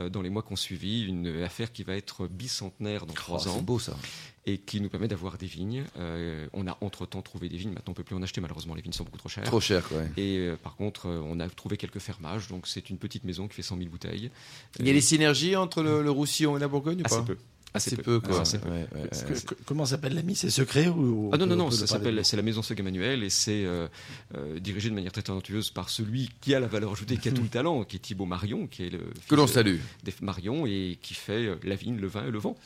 euh, 0.00 0.08
dans 0.10 0.20
les 0.22 0.28
mois 0.30 0.42
qui 0.42 0.52
ont 0.52 0.56
suivi, 0.56 1.04
une 1.04 1.42
affaire 1.42 1.72
qui 1.72 1.82
va 1.84 1.94
être 1.96 2.26
bicentenaire 2.26 3.06
dans 3.06 3.12
Oh, 3.14 3.16
trois 3.16 3.38
C'est 3.40 3.48
ans 3.48 3.62
beau, 3.62 3.78
ça. 3.78 3.96
et 4.44 4.58
qui 4.58 4.80
nous 4.80 4.88
permet 4.90 5.08
d'avoir 5.08 5.38
des 5.38 5.46
vignes. 5.46 5.84
Euh, 5.98 6.46
on 6.52 6.66
a 6.66 6.76
entre-temps 6.80 7.22
trouvé 7.22 7.48
des 7.48 7.56
vignes. 7.56 7.70
Maintenant, 7.72 7.92
on 7.92 7.94
peut 7.94 8.02
plus 8.04 8.16
en 8.16 8.22
acheter, 8.22 8.40
malheureusement. 8.40 8.74
Les 8.74 8.82
vignes 8.82 8.92
sont 8.92 9.04
beaucoup 9.04 9.18
trop 9.18 9.28
chères. 9.28 9.44
Trop 9.44 9.60
quoi. 9.60 9.98
ouais. 9.98 10.10
Et 10.16 10.38
euh, 10.38 10.56
par 10.56 10.74
contre, 10.76 11.06
euh, 11.06 11.20
on 11.24 11.38
a 11.40 11.48
trouvé 11.48 11.76
quelques 11.76 11.98
fermages. 12.00 12.48
Donc, 12.48 12.66
c'est 12.66 12.90
une 12.90 12.98
petite 12.98 13.24
maison 13.24 13.48
qui 13.48 13.54
fait 13.54 13.62
100 13.62 13.78
000 13.78 13.88
bouteilles. 13.88 14.30
Il 14.80 14.86
y 14.86 14.90
a 14.90 14.92
des 14.92 15.00
synergies 15.00 15.54
entre 15.56 15.82
le, 15.82 16.02
le 16.02 16.10
Roussillon 16.10 16.56
et 16.56 16.60
la 16.60 16.68
Bourgogne 16.68 17.00
ou 17.02 17.06
Assez 17.06 17.16
pas? 17.16 17.22
peu. 17.22 17.36
Assez 17.74 17.96
peu, 17.96 18.20
quoi. 18.20 18.40
Assez 18.42 18.58
peu. 18.58 18.68
Ouais, 18.68 18.86
ouais, 18.94 19.08
que- 19.26 19.32
que- 19.46 19.54
comment 19.64 19.86
s'appelle 19.86 20.14
l'ami? 20.14 20.36
C'est 20.36 20.50
secret 20.50 20.88
ou 20.88 21.30
Ah 21.32 21.38
non, 21.38 21.46
non, 21.46 21.54
on 21.54 21.56
non, 21.56 21.70
ça 21.70 21.86
s'appelle, 21.86 22.20
c'est 22.22 22.36
la 22.36 22.42
maison 22.42 22.60
Seg 22.62 22.78
Emmanuel 22.80 23.22
et 23.24 23.30
c'est 23.30 23.64
euh, 23.64 23.88
euh, 24.36 24.58
dirigé 24.58 24.90
de 24.90 24.94
manière 24.94 25.10
très 25.12 25.22
talentueuse 25.22 25.70
par 25.70 25.88
celui 25.88 26.28
qui 26.42 26.54
a 26.54 26.60
la 26.60 26.66
valeur 26.66 26.92
ajoutée, 26.92 27.16
qui 27.16 27.28
a 27.28 27.32
tout 27.32 27.42
le 27.42 27.48
talent, 27.48 27.84
qui 27.84 27.96
est 27.96 28.00
Thibaut 28.00 28.26
Marion, 28.26 28.66
qui 28.66 28.84
est 28.84 28.90
le 28.90 29.00
Que 29.28 29.34
l'on 29.34 29.46
salue. 29.46 29.76
des 30.04 30.12
Marion 30.20 30.66
et 30.66 30.98
qui 31.00 31.14
fait 31.14 31.46
euh, 31.46 31.54
la 31.64 31.74
vigne, 31.74 31.96
le 31.98 32.08
vin 32.08 32.26
et 32.26 32.30
le 32.30 32.38
vent. 32.38 32.56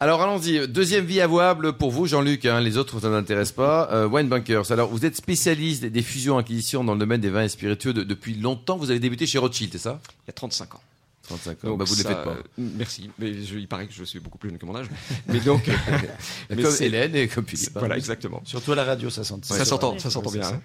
Alors 0.00 0.22
allons-y, 0.22 0.66
deuxième 0.66 1.04
vie 1.04 1.20
avouable 1.20 1.74
pour 1.74 1.90
vous 1.90 2.06
Jean-Luc, 2.06 2.46
hein, 2.46 2.60
les 2.60 2.78
autres 2.78 3.00
ça 3.00 3.10
n'intéresse 3.10 3.52
pas. 3.52 3.90
Euh, 3.92 4.08
Wine 4.08 4.28
Bunkers, 4.28 4.72
alors 4.72 4.88
vous 4.90 5.04
êtes 5.04 5.16
spécialiste 5.16 5.82
des- 5.82 5.90
des 5.90 6.02
fusions-acquisitions 6.02 6.84
dans 6.84 6.94
le 6.94 7.00
domaine 7.00 7.20
des 7.20 7.30
vins 7.30 7.44
et 7.44 7.48
spiritueux 7.50 7.92
de- 7.92 8.02
depuis 8.02 8.34
longtemps, 8.34 8.78
vous 8.78 8.90
avez 8.90 9.00
débuté 9.00 9.26
chez 9.26 9.36
Rothschild, 9.38 9.72
c'est 9.72 9.78
ça? 9.78 10.00
Il 10.24 10.28
y 10.28 10.30
a 10.30 10.32
35 10.32 10.74
ans. 10.76 10.80
35 11.24 11.64
ans, 11.64 11.68
Donc 11.68 11.78
bah, 11.78 11.84
vous 11.84 11.92
ne 11.94 11.96
les 11.98 12.02
ça, 12.02 12.08
faites 12.14 12.24
pas. 12.24 12.30
euh, 12.30 12.42
merci, 12.56 13.10
mais 13.18 13.42
je- 13.42 13.58
il 13.58 13.68
paraît 13.68 13.86
que 13.86 13.92
je 13.92 14.04
suis 14.04 14.20
beaucoup 14.20 14.38
plus 14.38 14.50
jeune 14.50 14.58
que 14.58 14.66
mon 14.66 14.76
âge. 14.76 14.86
Mais 15.28 15.40
donc, 15.40 15.68
mais 16.50 16.62
Comme 16.62 16.70
c'est- 16.72 16.86
Hélène 16.86 17.14
et 17.16 17.28
comme 17.28 17.46
Philippe. 17.46 17.70
hein. 17.76 17.80
voilà, 17.80 17.96
exactement. 17.96 18.42
Surtout 18.44 18.72
à 18.72 18.76
la 18.76 18.84
radio, 18.84 19.10
ça 19.10 19.24
s'entend. 19.24 19.54
Ça 19.54 19.64
s'entend, 19.64 19.98
ça 19.98 20.10
s'entend 20.10 20.30
Ouais, 20.30 20.38
bien. 20.38 20.48
hein. 20.48 20.60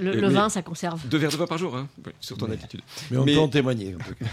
Le, 0.00 0.12
le 0.12 0.28
mais- 0.28 0.34
vin, 0.34 0.48
ça 0.48 0.62
conserve. 0.62 1.06
Deux 1.08 1.18
verres 1.18 1.30
de 1.30 1.36
vin 1.36 1.46
par 1.46 1.58
jour, 1.58 1.76
hein, 1.76 1.88
ouais, 2.06 2.12
sur 2.20 2.36
ton 2.36 2.50
attitude. 2.50 2.80
Mais 3.10 3.16
on 3.18 3.24
Mais- 3.24 3.34
peut 3.34 3.40
en 3.40 3.48
témoigner. 3.48 3.94
en 3.94 3.98
tout 3.98 4.14
cas. 4.14 4.26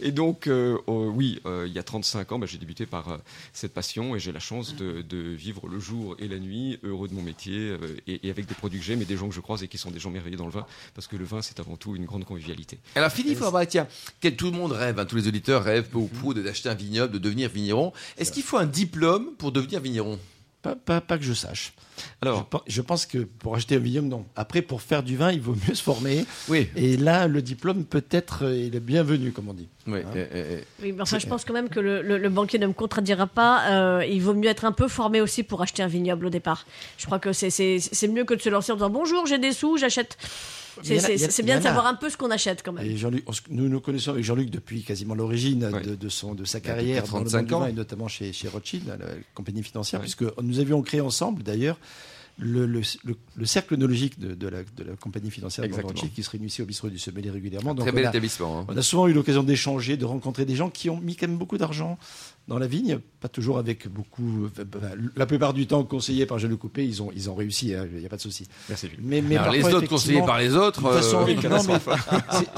Et 0.00 0.12
donc, 0.12 0.46
euh, 0.46 0.76
oh, 0.86 1.10
oui, 1.14 1.40
euh, 1.46 1.64
il 1.66 1.72
y 1.72 1.78
a 1.78 1.82
35 1.82 2.32
ans, 2.32 2.38
bah, 2.38 2.46
j'ai 2.46 2.58
débuté 2.58 2.86
par 2.86 3.08
euh, 3.08 3.16
cette 3.52 3.72
passion 3.74 4.14
et 4.16 4.18
j'ai 4.18 4.32
la 4.32 4.40
chance 4.40 4.74
de, 4.76 5.02
de 5.02 5.16
vivre 5.18 5.66
le 5.68 5.78
jour 5.78 6.16
et 6.18 6.28
la 6.28 6.38
nuit, 6.38 6.78
heureux 6.82 7.08
de 7.08 7.14
mon 7.14 7.22
métier 7.22 7.56
euh, 7.58 7.78
et, 8.06 8.26
et 8.26 8.30
avec 8.30 8.46
des 8.46 8.54
produits 8.54 8.78
que 8.80 8.84
j'aime 8.84 9.02
et 9.02 9.04
des 9.04 9.16
gens 9.16 9.28
que 9.28 9.34
je 9.34 9.40
croise 9.40 9.62
et 9.62 9.68
qui 9.68 9.78
sont 9.78 9.90
des 9.90 9.98
gens 10.00 10.10
merveilleux 10.10 10.36
dans 10.36 10.46
le 10.46 10.52
vin, 10.52 10.66
parce 10.94 11.06
que 11.06 11.16
le 11.16 11.24
vin, 11.24 11.42
c'est 11.42 11.60
avant 11.60 11.76
tout 11.76 11.96
une 11.96 12.04
grande 12.04 12.24
convivialité. 12.24 12.78
Alors 12.94 13.10
Philippe, 13.10 13.38
va 13.38 13.66
tiens, 13.66 13.86
tout 14.36 14.46
le 14.50 14.56
monde 14.56 14.72
rêve, 14.72 14.98
hein, 14.98 15.04
tous 15.14 15.18
les 15.20 15.28
auditeurs 15.28 15.62
rêvent 15.62 15.88
peu 15.88 15.98
ou 15.98 16.08
prou 16.08 16.34
de- 16.34 16.42
d'acheter 16.42 16.68
un 16.68 16.74
vignoble, 16.74 17.12
de 17.12 17.18
devenir 17.18 17.48
vigneron. 17.48 17.92
Est-ce 18.18 18.32
qu'il 18.32 18.42
faut 18.42 18.56
un 18.56 18.66
diplôme 18.66 19.30
pour 19.38 19.52
devenir 19.52 19.78
vigneron? 19.80 20.18
Pas, 20.60 20.74
pas, 20.74 21.00
pas 21.00 21.18
que 21.18 21.24
je 21.24 21.34
sache. 21.34 21.72
Je, 21.98 22.02
Alors, 22.22 22.48
je 22.66 22.80
pense 22.80 23.06
que 23.06 23.18
pour 23.18 23.54
acheter 23.54 23.76
un 23.76 23.78
vignoble, 23.78 24.08
non. 24.08 24.24
Après, 24.34 24.60
pour 24.62 24.82
faire 24.82 25.02
du 25.04 25.16
vin, 25.16 25.30
il 25.30 25.40
vaut 25.40 25.54
mieux 25.68 25.74
se 25.74 25.82
former. 25.82 26.24
Oui. 26.48 26.68
Et 26.74 26.96
là, 26.96 27.28
le 27.28 27.42
diplôme, 27.42 27.84
peut-être, 27.84 28.44
euh, 28.46 28.56
il 28.56 28.74
est 28.74 28.80
bienvenu, 28.80 29.30
comme 29.30 29.48
on 29.50 29.52
dit. 29.54 29.68
Oui. 29.86 30.00
Hein 30.00 30.10
eh, 30.16 30.20
eh, 30.34 30.44
eh. 30.52 30.64
Oui, 30.82 30.92
mais 30.92 31.02
enfin, 31.02 31.18
je 31.20 31.26
pense 31.28 31.44
quand 31.44 31.52
même 31.52 31.68
que 31.68 31.78
le, 31.80 32.02
le- 32.02 32.18
le 32.18 32.28
banquier 32.30 32.58
ne 32.58 32.66
me 32.66 32.72
contredira 32.72 33.26
pas. 33.28 33.70
euh, 33.70 34.04
il 34.10 34.20
vaut 34.22 34.34
mieux 34.34 34.48
être 34.48 34.64
un 34.64 34.72
peu 34.72 34.88
formé 34.88 35.20
aussi 35.20 35.42
pour 35.44 35.60
acheter 35.62 35.82
un 35.84 35.86
vignoble 35.86 36.26
au 36.26 36.30
départ. 36.30 36.66
Je 36.98 37.04
crois 37.06 37.18
que 37.20 37.32
c'est- 37.32 37.50
c'est 37.50 37.78
c'est 37.78 38.08
mieux 38.08 38.24
que 38.24 38.34
de 38.34 38.40
se 38.42 38.48
lancer 38.48 38.72
en 38.72 38.76
disant 38.76 38.90
bonjour, 38.90 39.26
j'ai 39.26 39.38
des 39.38 39.52
sous, 39.52 39.76
j'achète. 39.76 40.16
C'est 40.82 41.42
bien 41.42 41.58
de 41.58 41.62
savoir 41.62 41.86
un 41.86 41.94
peu 41.94 42.10
ce 42.10 42.16
qu'on 42.16 42.30
achète 42.30 42.62
quand 42.64 42.72
même. 42.72 42.84
Et 42.86 42.96
on 43.04 43.10
nous 43.50 43.68
nous 43.68 43.80
connaissons 43.80 44.10
avec 44.12 44.24
Jean-Luc 44.24 44.50
depuis 44.50 44.82
quasiment 44.82 45.14
l'origine 45.14 45.70
de, 45.84 45.94
de 45.94 46.08
son, 46.08 46.34
de 46.34 46.44
sa 46.44 46.58
depuis 46.58 46.68
carrière 46.68 47.02
dans 47.06 47.18
le 47.18 47.24
35 47.24 47.38
monde 47.38 47.46
du 47.48 47.54
ans. 47.54 47.60
vin, 47.60 47.66
et 47.68 47.72
notamment 47.72 48.08
chez, 48.08 48.32
chez 48.32 48.48
Rothschild, 48.48 48.86
la 48.88 48.96
compagnie 49.34 49.62
financière, 49.62 50.00
puisque 50.00 50.24
nous 50.42 50.58
avions 50.58 50.82
créé 50.82 51.00
ensemble 51.00 51.42
d'ailleurs 51.42 51.78
le, 52.36 52.66
le, 52.66 52.80
le- 53.04 53.16
le 53.36 53.46
cercle 53.46 53.74
œnologique 53.74 54.18
de, 54.18 54.34
de 54.34 54.48
la, 54.48 54.62
de 54.64 54.82
la 54.82 54.96
compagnie 54.96 55.30
financière 55.30 55.68
de. 55.68 55.72
Rothschild 55.74 56.12
qui 56.12 56.24
se 56.24 56.30
réunissait 56.30 56.62
au 56.64 56.66
bistrot 56.66 56.88
du 56.88 56.98
Sommelier 56.98 57.30
régulièrement. 57.30 57.74
Donc 57.76 57.86
Très 57.86 57.92
on 57.92 57.94
bel 57.94 58.06
a- 58.06 58.10
établissement. 58.10 58.60
hein. 58.60 58.66
On 58.68 58.76
a 58.76 58.82
souvent 58.82 59.06
eu 59.06 59.12
l'occasion 59.12 59.44
d'échanger, 59.44 59.96
de 59.96 60.04
rencontrer 60.04 60.44
des 60.44 60.56
gens 60.56 60.68
qui 60.68 60.90
ont 60.90 60.98
mis 61.00 61.14
quand 61.14 61.28
même 61.28 61.38
beaucoup 61.38 61.58
d'argent 61.58 61.96
dans 62.46 62.58
la 62.58 62.66
vigne, 62.66 62.98
pas 63.20 63.28
toujours 63.28 63.56
avec 63.58 63.88
beaucoup. 63.88 64.48
la 65.16 65.24
plupart 65.24 65.54
du 65.54 65.66
temps 65.66 65.82
conseillés 65.84 66.26
par 66.26 66.38
Jean-Luc 66.38 66.58
Coupé, 66.58 66.84
ils 66.86 67.02
ont, 67.02 67.10
ils 67.16 67.30
ont 67.30 67.34
réussi, 67.34 67.74
hein, 67.74 67.86
il 67.90 68.00
n'y 68.00 68.04
a 68.06 68.08
pas 68.10 68.16
de 68.16 68.20
souci. 68.20 68.46
merci. 68.68 68.90
Mais, 69.00 69.22
mais 69.22 69.36
Alors, 69.38 69.52
les 69.54 69.64
autres 69.64 69.88
conseillés 69.88 70.20
par 70.22 70.38
les 70.38 70.54
autres. 70.54 70.82
de 70.82 70.86
toute 70.86 70.94
façon, 70.96 71.22
euh, 71.22 71.24
oui, 71.26 71.38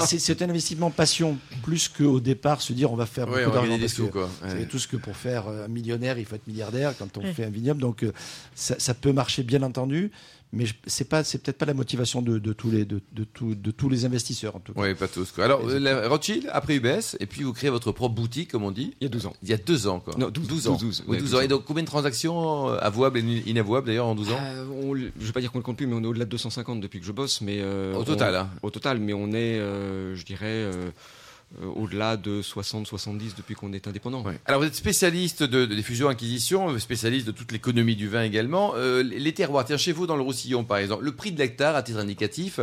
c'est- 0.19 0.41
un 0.41 0.49
investissement 0.49 0.89
passion, 0.91 1.37
plus 1.63 1.87
qu'au 1.87 2.19
départ 2.19 2.61
se 2.61 2.73
dire 2.73 2.91
on 2.91 2.95
va 2.97 3.05
faire 3.05 3.29
ouais, 3.29 3.45
beaucoup 3.45 3.49
on 3.49 3.49
va 3.49 3.55
d'argent. 3.55 3.69
gagner 3.69 3.81
des 3.81 3.87
sous, 3.87 4.07
que 4.07 4.11
quoi. 4.11 4.25
Vous 4.41 4.49
savez 4.49 4.61
Ouais. 4.61 4.67
tous 4.67 4.87
que 4.87 4.97
pour 4.97 5.15
faire 5.15 5.47
euh, 5.47 5.65
un 5.65 5.67
millionnaire, 5.69 6.17
il 6.19 6.25
faut 6.25 6.35
être 6.35 6.47
milliardaire 6.47 6.93
quand 6.99 7.17
on 7.17 7.21
Ouais. 7.21 7.33
fait 7.33 7.45
un 7.45 7.49
vignoble. 7.49 7.79
Donc 7.81 8.03
euh, 8.03 8.11
ça, 8.55 8.75
ça 8.77 8.93
peut 8.93 9.13
marcher 9.13 9.43
bien 9.43 9.63
entendu, 9.63 10.11
mais 10.53 10.65
c'est 10.85 11.09
pas, 11.09 11.23
c'est 11.23 11.39
peut-être 11.43 11.57
pas 11.57 11.65
la 11.65 11.73
motivation 11.73 12.21
de, 12.21 12.39
de 12.39 12.53
tous 12.53 12.71
les, 12.71 12.85
de, 12.85 13.01
de, 13.11 13.23
tous- 13.25 13.53
de 13.55 13.71
tous 13.71 13.89
les 13.89 14.05
investisseurs 14.05 14.55
en 14.55 14.59
tout 14.59 14.73
cas. 14.73 14.81
Oui, 14.81 14.95
pas 14.95 15.07
tous. 15.07 15.31
Quoi. 15.31 15.43
Alors, 15.45 15.61
la- 15.67 16.07
Rothschild, 16.07 16.49
après 16.53 16.75
UBS, 16.77 17.17
et 17.19 17.25
puis 17.25 17.43
vous 17.43 17.53
créez 17.53 17.69
votre 17.69 17.91
propre 17.91 18.15
boutique, 18.15 18.51
comme 18.51 18.63
on 18.63 18.71
dit. 18.71 18.93
Il 19.01 19.03
y 19.03 19.07
a 19.07 19.09
12 19.09 19.25
ans. 19.25 19.33
Il 19.43 19.49
y 19.49 19.53
a 19.53 19.57
deux 19.57 19.87
ans, 19.87 19.99
quoi. 19.99 20.13
Non, 20.17 20.29
12, 20.29 20.67
ans. 20.69 20.75
12, 20.77 21.03
Oui, 21.07 21.11
ouais, 21.11 21.17
12 21.17 21.25
12 21.31 21.35
ans. 21.35 21.37
ans. 21.39 21.41
Et 21.41 21.47
donc, 21.47 21.65
combien 21.65 21.83
de 21.83 21.87
transactions 21.87 22.69
euh, 22.69 22.77
avouables 22.81 23.19
et 23.19 23.43
inavouables, 23.45 23.87
d'ailleurs, 23.87 24.07
en 24.07 24.15
12 24.15 24.31
ans 24.31 24.39
Euh, 24.41 24.65
on- 24.83 24.95
je 24.95 25.01
ne 25.05 25.25
vais 25.25 25.31
pas 25.33 25.41
dire 25.41 25.51
qu'on 25.51 25.57
ne 25.59 25.63
compte 25.63 25.77
plus, 25.77 25.87
mais 25.87 25.95
on 25.95 26.03
est 26.03 26.07
au-delà 26.07 26.25
de 26.25 26.29
250 26.31 26.79
depuis 26.81 26.99
que 26.99 27.05
je 27.05 27.11
bosse. 27.11 27.41
Mais 27.41 27.57
euh, 27.59 27.93
Au 27.95 28.01
on- 28.01 28.03
total, 28.05 28.35
hein. 28.35 28.49
Au 28.63 28.69
total, 28.69 28.99
mais 28.99 29.13
on 29.13 29.27
est, 29.33 29.59
euh, 29.59 30.15
je 30.15 30.23
dirais, 30.25 30.45
au-delà 31.75 32.17
de 32.17 32.41
60-70 32.41 33.35
depuis 33.37 33.55
qu'on 33.55 33.73
est 33.73 33.87
indépendant. 33.87 34.21
Ouais. 34.21 34.39
Alors, 34.45 34.61
vous 34.61 34.67
êtes 34.67 34.75
spécialiste 34.75 35.43
de, 35.43 35.65
de- 35.65 35.75
euh, 36.69 36.79
spécialiste 36.79 37.25
de 37.25 37.31
toute 37.31 37.51
l'économie 37.51 37.95
du 37.95 38.07
vin 38.09 38.23
également. 38.23 38.73
Euh, 38.75 39.01
les 39.01 39.33
terroirs, 39.33 39.65
tiens, 39.65 39.77
chez 39.77 39.91
vous, 39.93 40.07
dans 40.07 40.15
le 40.17 40.21
Roussillon, 40.23 40.63
par 40.63 40.77
exemple, 40.77 41.03
le 41.05 41.15
prix 41.15 41.31
de 41.31 41.37
l'hectare, 41.39 41.75
à 41.75 41.83
titre 41.83 41.99
indicatif, 41.99 42.59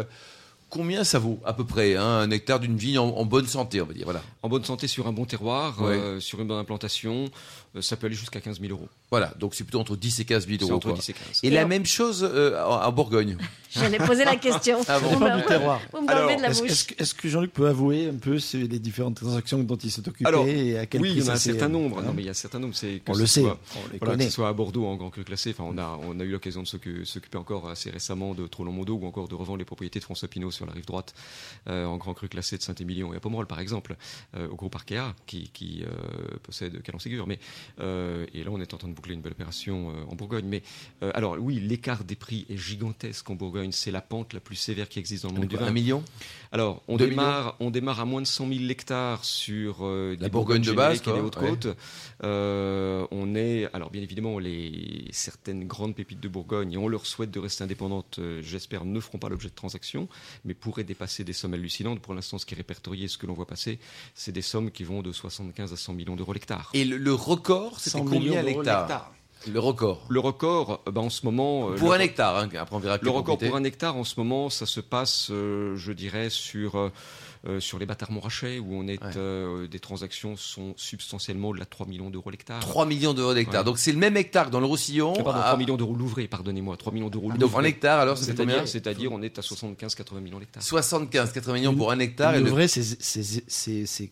combien 0.71 1.05
ça 1.05 1.19
vaut, 1.19 1.41
à 1.45 1.53
peu 1.55 1.65
près, 1.65 1.97
hein, 1.97 2.05
un 2.05 2.31
hectare 2.31 2.61
d'une 2.61 2.77
vigne 2.77 2.99
en, 2.99 3.09
en 3.09 3.25
bonne 3.25 3.47
santé, 3.47 3.81
on 3.81 3.87
va 3.87 3.95
dire. 3.95 4.05
Voilà. 4.05 4.23
En 4.43 4.49
bonne 4.49 4.65
santé 4.65 4.87
sur 4.87 5.07
un 5.07 5.13
bon 5.13 5.25
terroir, 5.25 5.81
Ouais. 5.81 5.93
euh, 5.95 6.21
sur 6.21 6.41
une 6.41 6.49
bonne 6.49 6.59
implantation, 6.59 7.25
euh, 7.25 7.29
ça 7.81 7.97
peut 7.97 8.07
aller 8.07 8.15
jusqu'à 8.17 8.41
15 8.41 8.61
000 8.61 8.73
euros. 8.73 8.89
Voilà. 9.11 9.33
Donc, 9.39 9.55
c'est 9.55 9.65
plutôt 9.65 9.81
entre 9.81 9.97
10 9.97 10.21
et 10.21 10.25
15 10.25 10.47
000 10.47 10.59
C'est 10.61 10.65
euros. 10.65 10.75
entre 10.75 10.89
quoi. 10.89 10.97
10 10.99 11.09
et 11.09 11.13
15. 11.13 11.41
Et 11.43 11.47
Et 11.47 11.51
la 11.51 11.67
même 11.67 11.87
chose 11.87 12.23
euh, 12.23 12.63
en, 12.65 12.83
en 12.83 12.93
Bourgogne. 12.93 13.37
J'allais 13.71 13.99
poser 13.99 14.25
la 14.25 14.37
question. 14.37 14.79
Ah 14.87 15.01
bon 15.01 15.09
Vous 15.17 15.25
du 15.41 15.45
terroir. 15.47 15.81
Vous 15.93 16.01
me 16.03 16.09
Alors, 16.09 16.37
de 16.37 16.41
la 16.43 16.51
Est-ce 16.51 16.61
bouche. 16.63 16.71
est-ce 16.71 16.85
que, 16.85 17.03
est-ce 17.03 17.13
que 17.15 17.29
Jean-Luc 17.29 17.53
peut 17.53 17.67
avouer 17.67 18.09
un 18.09 18.15
peu 18.15 18.39
c'est 18.39 18.59
les 18.59 18.79
différentes 18.79 19.17
transactions 19.17 19.59
dont 19.65 19.75
il 19.77 19.91
s'est 19.91 20.09
occupé 20.09 20.27
Alors, 20.29 20.47
et 20.47 20.79
à 20.79 20.87
quel 20.87 21.01
oui, 21.01 21.09
prix 21.11 21.19
il 21.19 21.25
y 21.25 21.27
en 21.27 21.31
a 21.33 21.35
un 21.35 21.39
certain 21.39 21.69
nombre. 21.69 21.99
hein 21.99 22.03
Non, 22.07 22.13
mais 22.15 22.23
il 22.23 22.27
y 22.27 22.29
a 22.29 22.31
un 22.31 22.35
certain 22.35 22.61
nombre. 22.61 22.77
C'est 22.77 23.01
que 23.05 23.11
On 23.11 23.15
ce 23.15 23.21
le 23.21 23.27
sait, 23.27 23.41
soit- 23.41 23.59
on 23.75 23.93
les 23.93 23.99
Voilà, 23.99 24.13
connaît. 24.15 24.25
que 24.27 24.31
ce 24.31 24.35
soit 24.37 24.49
à 24.49 24.53
Bordeaux 24.53 24.87
en 24.87 24.95
grand 24.95 25.11
cru 25.11 25.25
classé, 25.25 25.51
enfin, 25.59 25.65
on 25.67 25.77
a, 25.77 25.99
on 26.05 26.21
a 26.21 26.23
eu 26.23 26.31
l'occasion 26.31 26.63
de 26.63 26.69
s'occu- 26.69 27.05
s'occuper 27.05 27.37
encore 27.39 27.69
assez 27.69 27.91
récemment 27.91 28.35
de 28.35 28.47
Trollon-Mondo 28.47 28.95
ou 28.95 29.07
encore 29.07 29.27
de 29.27 29.35
revendre 29.35 29.59
les 29.59 29.65
propriétés 29.65 29.99
de 29.99 30.05
François 30.05 30.29
Pinault 30.29 30.53
sur 30.53 30.67
la 30.67 30.73
rive 30.73 30.87
droite 30.87 31.13
euh, 31.69 31.85
en 31.87 31.97
grand 31.97 32.15
cru 32.15 32.29
classé 32.29 32.57
de 32.57 32.63
Saint-Émilion 32.63 33.13
et 33.13 33.17
à 33.17 33.21
Pomerol 33.21 33.47
par 33.49 33.59
exemple, 33.59 33.97
euh, 34.37 34.47
au 34.49 34.55
groupe 34.55 34.77
Arkea 34.77 35.15
qui, 35.27 35.51
qui 35.53 35.83
euh, 35.83 35.89
possède 36.45 36.81
Calon-Ségur. 36.83 37.27
Mais 37.27 37.41
euh, 37.81 38.27
et 38.35 38.45
là, 38.45 38.51
on 38.53 38.61
est 38.61 38.75
en 38.75 38.77
train 38.77 38.89
de 38.89 38.95
boucler 38.95 39.15
une 39.15 39.21
belle 39.21 39.33
opération 39.33 39.91
euh, 39.91 40.05
en 40.11 40.15
Bourgogne. 40.15 40.47
Mais 40.47 40.63
euh, 41.03 41.11
alors 41.15 41.37
oui, 41.39 41.61
l'écart 41.61 42.05
des 42.05 42.17
prix 42.17 42.47
est 42.49 42.57
gigantesque 42.57 43.29
en 43.31 43.35
Bourgogne. 43.35 43.73
C'est 43.73 43.91
la 43.91 44.01
pente 44.01 44.33
la 44.33 44.41
plus 44.41 44.57
sévère 44.57 44.89
qui 44.89 44.99
existe 44.99 45.25
dans 45.25 45.31
le 45.31 45.41
monde 45.41 45.49
du 45.49 45.57
Un 45.57 45.61
vin. 45.61 45.71
million 45.71 46.05
Alors, 46.53 46.83
on 46.89 46.97
Deux 46.97 47.09
démarre, 47.09 47.57
on 47.61 47.71
démarre 47.71 48.01
à 48.01 48.05
moins 48.05 48.21
de 48.21 48.27
100 48.27 48.49
000 48.49 48.65
hectares 48.69 49.25
sur 49.25 49.85
La 49.85 50.29
Bourgogne 50.29 50.63
de 50.63 50.73
base, 50.73 51.03
et 51.07 51.13
les 51.13 51.21
Hautes-Côtes. 51.21 51.69
On 52.23 53.35
est, 53.35 53.69
alors 53.73 53.91
bien 53.91 54.03
évidemment, 54.03 54.39
les 54.39 55.09
certaines 55.11 55.67
grandes 55.67 55.95
pépites 55.95 56.21
de 56.21 56.29
Bourgogne, 56.29 56.73
et 56.73 56.77
on 56.77 56.89
leur 56.89 57.07
souhaite 57.07 57.31
de 57.31 57.41
rester 57.41 57.65
indépendantes, 57.65 58.21
j'espère, 58.41 58.85
ne 58.85 59.01
feront 59.01 59.19
pas 59.19 59.29
l'objet 59.29 59.49
de 59.49 59.55
transactions, 59.55 60.09
mais 60.45 60.55
pourraient 60.55 60.85
dépasser 60.85 61.25
des 61.25 61.33
sommes 61.33 61.55
hallucinantes. 61.55 62.01
Pour 62.01 62.15
l'instant, 62.15 62.39
ce 62.39 62.47
qui 62.47 62.55
est 62.55 62.57
répertorié, 62.57 63.09
ce 63.09 63.19
que 63.19 63.27
l'on 63.27 63.35
voit 63.35 63.47
passer, 63.47 63.79
c'est 64.15 64.33
des 64.33 64.43
sommes 64.43 64.71
qui 64.71 64.85
vont 64.85 65.03
de 65.03 65.13
75 65.13 65.73
à 65.73 65.77
100 65.77 65.93
millions 65.95 66.17
d'euros 66.17 66.33
l'hectare. 66.33 66.71
Et 66.75 66.85
le, 66.85 66.97
le 66.97 67.15
record, 67.15 67.54
c'était 67.79 67.99
100 67.99 68.05
combien 68.05 68.39
à 68.39 68.43
l'hectare 68.43 69.11
Le 69.47 69.59
record. 69.61 70.07
Le 70.09 70.21
record, 70.21 70.81
euh, 70.87 70.91
ben, 70.91 71.03
en 71.03 71.11
ce 71.11 71.25
moment, 71.27 71.71
euh, 71.71 71.75
Pour 71.77 71.93
un 71.93 71.99
hectare, 72.01 72.37
hein, 72.39 72.49
après 72.59 72.77
on 72.77 72.79
verra 72.79 72.99
Le 73.01 73.11
record 73.11 73.39
pour 73.39 73.57
un 73.57 73.65
hectare 73.65 73.97
en 73.97 74.05
ce 74.05 74.15
moment, 74.19 74.49
ça 74.51 74.67
se 74.67 74.81
passe, 74.81 75.29
euh, 75.31 75.77
je 75.77 75.93
dirais, 75.93 76.31
sur 76.31 76.77
euh, 77.47 77.61
sur 77.61 77.79
les 77.79 77.85
bâtards 77.85 78.11
Montrachet, 78.11 78.59
où 78.59 78.69
on 78.73 78.89
est, 78.89 78.99
Ouais. 79.05 79.11
euh, 79.19 79.69
des 79.69 79.79
transactions 79.79 80.35
sont 80.35 80.73
substantiellement 80.79 81.51
au-delà 81.51 81.67
de 81.67 81.69
3 81.69 81.85
millions 81.87 82.09
d'euros 82.09 82.31
l'hectare. 82.31 82.59
3 82.61 82.87
millions 82.87 83.13
d'euros 83.13 83.35
d'hectare. 83.35 83.61
Ouais. 83.61 83.65
Donc 83.67 83.77
c'est 83.77 83.93
le 83.93 83.99
même 83.99 84.17
hectare 84.17 84.49
dans 84.49 84.61
le 84.61 84.65
Roussillon. 84.67 85.13
Ah, 85.19 85.23
pardon, 85.23 85.41
à- 85.41 85.45
3 85.49 85.59
millions 85.59 85.77
d'euros 85.77 85.95
l'ouvré, 85.95 86.27
pardonnez-moi, 86.27 86.79
3 86.79 86.91
millions 86.95 87.11
d'euros 87.11 87.29
Donc 87.33 87.39
l'ouvré. 87.43 87.61
en 87.61 87.65
hectare, 87.65 88.01
alors 88.01 88.17
c'est 88.17 88.35
combien 88.35 88.65
C'est-à-dire, 88.65 88.69
c'est-à-dire, 88.69 89.13
on 89.13 89.21
est 89.21 89.39
à 89.39 89.43
75-80 89.43 90.21
millions 90.23 90.39
l'hectare. 90.39 90.63
75, 90.63 91.33
80 91.35 91.53
millions 91.53 91.75
pour 91.75 91.91
un 91.93 91.99
hectare. 91.99 92.35
Et 92.35 92.41
Le 92.41 92.67
c'est 92.67 92.83
c'est- 92.83 93.23
c'est- 93.47 93.85
c'est 93.87 94.11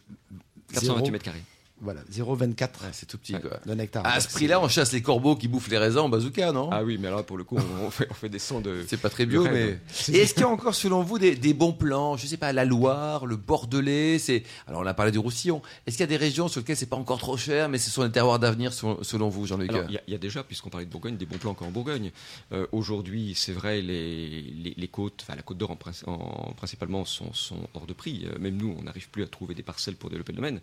428 0.75 0.85
zéro- 0.85 1.11
mètres 1.11 1.25
carrés. 1.25 1.43
Voilà, 1.83 2.01
0,24 2.13 2.61
Ouais, 2.83 2.89
c'est 2.93 3.07
tout 3.07 3.19
petit, 3.19 3.35
Ouais. 3.35 3.41
quoi. 3.41 3.59
d'un 3.67 3.79
hectare. 3.79 4.07
À 4.07 4.21
ce 4.21 4.29
prix-là, 4.29 4.61
on 4.61 4.69
chasse 4.69 4.93
les 4.93 5.03
corbeaux 5.03 5.35
qui 5.37 5.49
bouffent 5.49 5.69
les 5.69 5.79
raisins 5.79 5.99
en 5.99 6.09
bazooka, 6.09 6.53
non? 6.53 6.69
Ah 6.73 6.85
oui, 6.85 6.97
mais 7.01 7.09
alors 7.09 7.25
pour 7.25 7.37
le 7.37 7.45
coup, 7.45 7.59
on, 7.59 7.87
on 7.87 7.91
fait, 7.91 8.07
on 8.11 8.15
fait 8.15 8.29
des 8.29 8.39
sons 8.39 8.61
de. 8.61 8.85
C'est 8.87 9.01
pas 9.01 9.11
très 9.11 9.27
bio, 9.27 9.45
mais. 9.45 9.79
Et 10.13 10.19
est-ce 10.19 10.33
qu'il 10.35 10.43
y 10.43 10.45
a 10.45 10.49
encore, 10.49 10.75
selon 10.75 11.03
vous, 11.03 11.19
des, 11.19 11.35
des 11.35 11.55
bons 11.55 11.73
plans? 11.73 12.17
Je 12.17 12.27
sais 12.27 12.37
pas, 12.37 12.53
la 12.53 12.65
Loire, 12.65 13.27
le 13.27 13.37
Bordelais. 13.37 14.19
C'est. 14.19 14.45
Alors, 14.69 14.81
on 14.83 14.87
a 14.87 14.95
parlé 14.95 15.13
du 15.13 15.19
Roussillon. 15.19 15.61
Est-ce 15.87 15.97
qu'il 15.97 16.05
y 16.05 16.05
a 16.05 16.07
des 16.07 16.17
régions 16.17 16.49
sur 16.49 16.61
lesquelles 16.61 16.77
c'est 16.77 16.87
pas 16.87 16.97
encore 16.97 17.19
trop 17.19 17.37
cher, 17.37 17.69
mais 17.69 17.79
ce 17.79 17.91
sont 17.91 18.05
des 18.05 18.13
terroirs 18.13 18.39
d'avenir, 18.39 18.73
selon, 18.73 19.03
selon 19.03 19.29
vous, 19.29 19.47
Jean-Luc? 19.47 19.71
Il 19.89 19.93
y, 19.95 19.99
a- 19.99 20.03
il 20.07 20.13
y 20.13 20.15
a 20.15 20.19
déjà, 20.19 20.45
puisqu'on 20.45 20.71
parlait 20.71 20.87
de 20.87 20.91
Bourgogne, 20.93 21.17
des 21.17 21.27
bons 21.27 21.39
plans 21.39 21.51
encore 21.51 21.67
en 21.69 21.73
Bourgogne. 21.73 22.11
Euh, 22.53 22.67
Aujourd'hui, 22.73 23.35
c'est 23.37 23.53
vrai, 23.53 23.83
les, 23.83 24.41
les, 24.43 24.75
les 24.77 24.89
côtes, 24.89 25.21
enfin 25.23 25.35
la 25.35 25.43
Côte 25.43 25.59
d'Or 25.59 25.71
en, 25.73 25.77
princi- 25.77 26.05
en- 26.09 26.53
principalement, 26.55 27.05
sont, 27.05 27.33
sont 27.33 27.59
hors 27.75 27.87
de 27.87 27.93
prix. 27.93 28.27
Euh, 28.27 28.39
Même 28.39 28.57
nous, 28.57 28.75
on 28.79 28.83
n'arrive 28.85 29.09
plus 29.11 29.23
à 29.23 29.27
trouver 29.27 29.55
des 29.55 29.63
parcelles 29.63 29.97
pour 29.97 30.11
développer 30.11 30.33
le 30.33 30.37
domaine. 30.37 30.61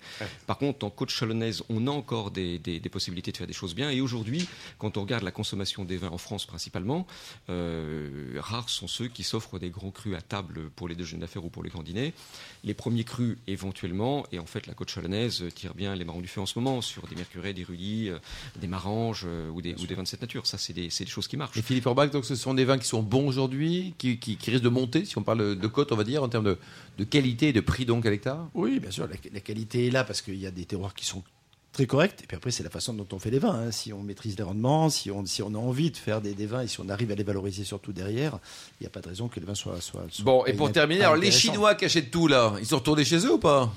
Par 0.48 0.58
contre, 0.58 0.86
en 0.86 0.90
côte 0.90 1.09
chalonnaise, 1.10 1.64
on 1.70 1.88
a 1.88 1.92
encore 1.92 2.32
des, 2.32 2.60
des- 2.60 2.80
des 2.80 2.90
possibilités 2.90 3.32
de 3.32 3.38
faire 3.38 3.48
des 3.48 3.54
choses 3.54 3.76
bien. 3.76 3.90
Et 3.90 4.02
aujourd'hui, 4.02 4.48
quand 4.78 4.98
on 4.98 5.02
regarde 5.02 5.24
la 5.24 5.32
consommation 5.32 5.86
des 5.86 5.98
vins 5.98 6.10
en 6.10 6.18
France 6.18 6.46
principalement, 6.46 7.06
euh, 7.50 8.38
rares 8.40 8.70
sont 8.70 8.88
ceux 8.88 9.08
qui 9.08 9.24
s'offrent 9.24 9.60
des 9.60 9.70
grands 9.70 9.92
crus 9.92 10.16
à 10.16 10.22
table 10.22 10.70
pour 10.76 10.88
les 10.88 10.96
déjeuners 10.96 11.22
d'affaires 11.22 11.44
ou 11.46 11.50
pour 11.50 11.64
les 11.64 11.70
grands 11.70 11.84
dîners. 11.84 12.14
Les 12.64 12.74
premiers 12.74 13.04
crus, 13.04 13.38
éventuellement, 13.48 14.26
et 14.32 14.40
en 14.40 14.46
fait, 14.46 14.68
la 14.68 14.74
côte 14.74 14.90
chalonnaise 14.90 15.44
tire 15.56 15.74
bien 15.74 15.96
les 15.96 16.06
marrons 16.06 16.22
du 16.22 16.28
feu 16.28 16.42
en 16.42 16.46
ce 16.46 16.58
moment 16.60 16.82
sur 16.82 17.08
des 17.08 17.16
mercurets, 17.16 17.54
des 17.54 17.64
rudis, 17.64 18.10
euh, 18.10 18.20
des 18.60 18.68
maranges 18.68 19.24
euh, 19.26 19.50
ou, 19.50 19.62
des, 19.62 19.74
ou 19.76 19.88
des 19.88 19.96
vins 19.96 20.04
de 20.04 20.08
cette 20.08 20.22
nature. 20.22 20.46
Ça, 20.46 20.58
c'est 20.58 20.74
des, 20.74 20.90
c'est 20.90 21.06
des 21.06 21.10
choses 21.10 21.28
qui 21.28 21.38
marchent. 21.38 21.58
Et 21.58 21.62
Philippe 21.62 21.86
Orbach, 21.86 22.10
donc 22.12 22.26
ce 22.26 22.36
sont 22.36 22.54
des 22.54 22.66
vins 22.66 22.78
qui 22.78 22.88
sont 22.88 23.02
bons 23.04 23.28
aujourd'hui, 23.28 23.94
qui, 23.98 24.18
qui, 24.20 24.38
qui 24.38 24.52
risquent 24.52 24.64
de 24.64 24.70
monter, 24.70 25.06
si 25.06 25.18
on 25.18 25.24
parle 25.24 25.58
de 25.58 25.68
côte, 25.68 25.92
on 25.92 25.96
va 25.96 26.04
dire, 26.04 26.24
en 26.24 26.30
termes 26.30 26.46
de, 26.46 26.58
de 27.00 27.04
qualité 27.06 27.48
et 27.48 27.54
de 27.54 27.62
prix 27.62 27.86
donc 27.86 28.06
à 28.06 28.10
l'hectare 28.12 28.48
Oui, 28.54 28.80
bien 28.80 28.92
sûr, 28.92 29.08
la, 29.08 29.16
la 29.34 29.40
qualité 29.40 29.88
est 29.88 29.92
là 29.92 30.04
parce 30.04 30.22
qu'il 30.22 30.36
y 30.36 30.46
a 30.46 30.52
des 30.52 30.66
terroirs 30.66 30.94
qui 30.94 31.06
sont 31.06 31.24
très 31.72 31.86
corrects. 31.86 32.22
Et 32.24 32.28
puis 32.28 32.36
après, 32.36 32.52
c'est 32.52 32.64
la 32.64 32.70
façon 32.70 32.94
dont 32.94 33.08
on 33.14 33.20
fait 33.20 33.30
les 33.32 33.40
vins. 33.40 33.54
hein. 33.68 33.72
Si 33.72 33.94
on 33.94 34.02
maîtrise 34.04 34.36
les 34.38 34.44
rendements, 34.44 34.90
si 34.90 35.10
on, 35.12 35.26
si 35.26 35.42
on 35.42 35.54
a 35.54 35.58
envie 35.58 35.92
de 35.92 35.98
faire 35.98 36.20
des, 36.20 36.34
des 36.34 36.46
vins 36.46 36.62
et 36.62 36.68
si 36.68 36.80
on 36.82 36.90
arrive 36.90 37.12
à 37.12 37.16
les 37.16 37.24
valoriser 37.24 37.64
surtout 37.64 37.94
derrière, 37.94 38.40
il 38.80 38.84
n'y 38.84 38.88
a 38.88 38.90
pas 38.90 39.02
de 39.02 39.08
raison 39.08 39.28
que 39.30 39.40
le 39.40 39.46
vin 39.46 39.56
soit. 39.56 39.80
soit, 39.82 40.06
soit 40.10 40.26
Bon, 40.26 40.46
et 40.46 40.54
pour 40.54 40.72
terminer, 40.72 41.02
alors 41.04 41.16
les. 41.16 41.32
Chinois 41.32 41.76
qui 41.76 41.86
achètent 41.86 42.12
tout 42.12 42.28
là, 42.28 42.54
ils 42.60 42.66
sont 42.66 42.78
retournés 42.78 43.06
chez 43.06 43.18
eux 43.26 43.34
ou 43.34 43.40
pas? 43.40 43.74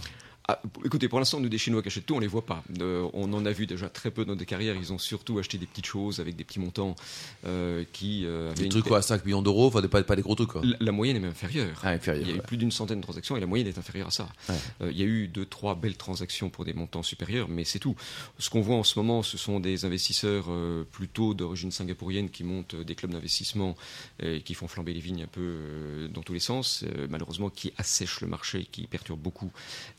Ah, 0.54 0.60
écoutez, 0.84 1.08
pour 1.08 1.18
l'instant, 1.18 1.40
nous, 1.40 1.48
des 1.48 1.56
Chinois 1.56 1.80
qui 1.80 1.88
achètent 1.88 2.04
tout, 2.04 2.14
on 2.14 2.18
les 2.18 2.26
voit 2.26 2.44
pas. 2.44 2.62
Euh, 2.80 3.08
on 3.14 3.32
en 3.32 3.46
a 3.46 3.52
vu 3.52 3.66
déjà 3.66 3.88
très 3.88 4.10
peu 4.10 4.26
dans 4.26 4.36
des 4.36 4.44
carrières. 4.44 4.74
Ils 4.76 4.92
ont 4.92 4.98
surtout 4.98 5.38
acheté 5.38 5.56
des 5.56 5.64
petites 5.66 5.86
choses 5.86 6.20
avec 6.20 6.36
des 6.36 6.44
petits 6.44 6.60
montants 6.60 6.94
euh, 7.46 7.84
qui 7.92 8.26
euh, 8.26 8.52
Des 8.54 8.64
une- 8.64 8.68
trucs 8.70 8.84
quoi, 8.84 9.00
5 9.00 9.24
millions 9.24 9.40
d'euros, 9.40 9.68
enfin 9.68 9.80
pas, 9.88 10.02
pas 10.02 10.14
des 10.16 10.20
gros 10.22 10.34
trucs 10.34 10.50
quoi. 10.50 10.60
La, 10.62 10.76
la 10.78 10.92
moyenne 10.92 11.16
est 11.16 11.20
même 11.20 11.30
inférieure. 11.30 11.80
Ah, 11.84 11.94
il 11.96 12.28
y 12.28 12.32
a 12.32 12.34
eu 12.36 12.40
plus 12.42 12.58
d'une 12.58 12.70
centaine 12.70 12.98
de 12.98 13.02
transactions 13.02 13.34
et 13.36 13.40
la 13.40 13.46
moyenne 13.46 13.66
est 13.66 13.78
inférieure 13.78 14.08
à 14.08 14.10
ça. 14.10 14.28
Ouais. 14.48 14.54
Euh, 14.82 14.90
il 14.92 14.98
y 14.98 15.02
a 15.02 15.06
eu 15.06 15.26
deux, 15.28 15.46
trois 15.46 15.74
belles 15.74 15.96
transactions 15.96 16.50
pour 16.50 16.66
des 16.66 16.74
montants 16.74 17.02
supérieurs, 17.02 17.48
mais 17.48 17.64
c'est 17.64 17.78
tout. 17.78 17.96
Ce 18.38 18.50
qu'on 18.50 18.60
voit 18.60 18.76
en 18.76 18.84
ce 18.84 18.98
moment, 18.98 19.22
ce 19.22 19.38
sont 19.38 19.58
des 19.58 19.86
investisseurs 19.86 20.46
euh, 20.50 20.84
plutôt 20.92 21.32
d'origine 21.32 21.70
singapourienne 21.70 22.28
qui 22.28 22.44
montent 22.44 22.74
des 22.76 22.94
clubs 22.94 23.10
d'investissement 23.12 23.74
et 24.22 24.42
qui 24.42 24.52
font 24.54 24.68
flamber 24.68 24.92
les 24.92 25.00
vignes 25.00 25.22
un 25.22 25.26
peu 25.28 26.08
dans 26.12 26.22
tous 26.22 26.32
les 26.34 26.40
sens, 26.40 26.84
malheureusement 27.08 27.48
qui 27.48 27.72
assèchent 27.78 28.20
le 28.20 28.26
marché, 28.28 28.66
qui 28.70 28.86
perturbent 28.86 29.20
beaucoup 29.20 29.50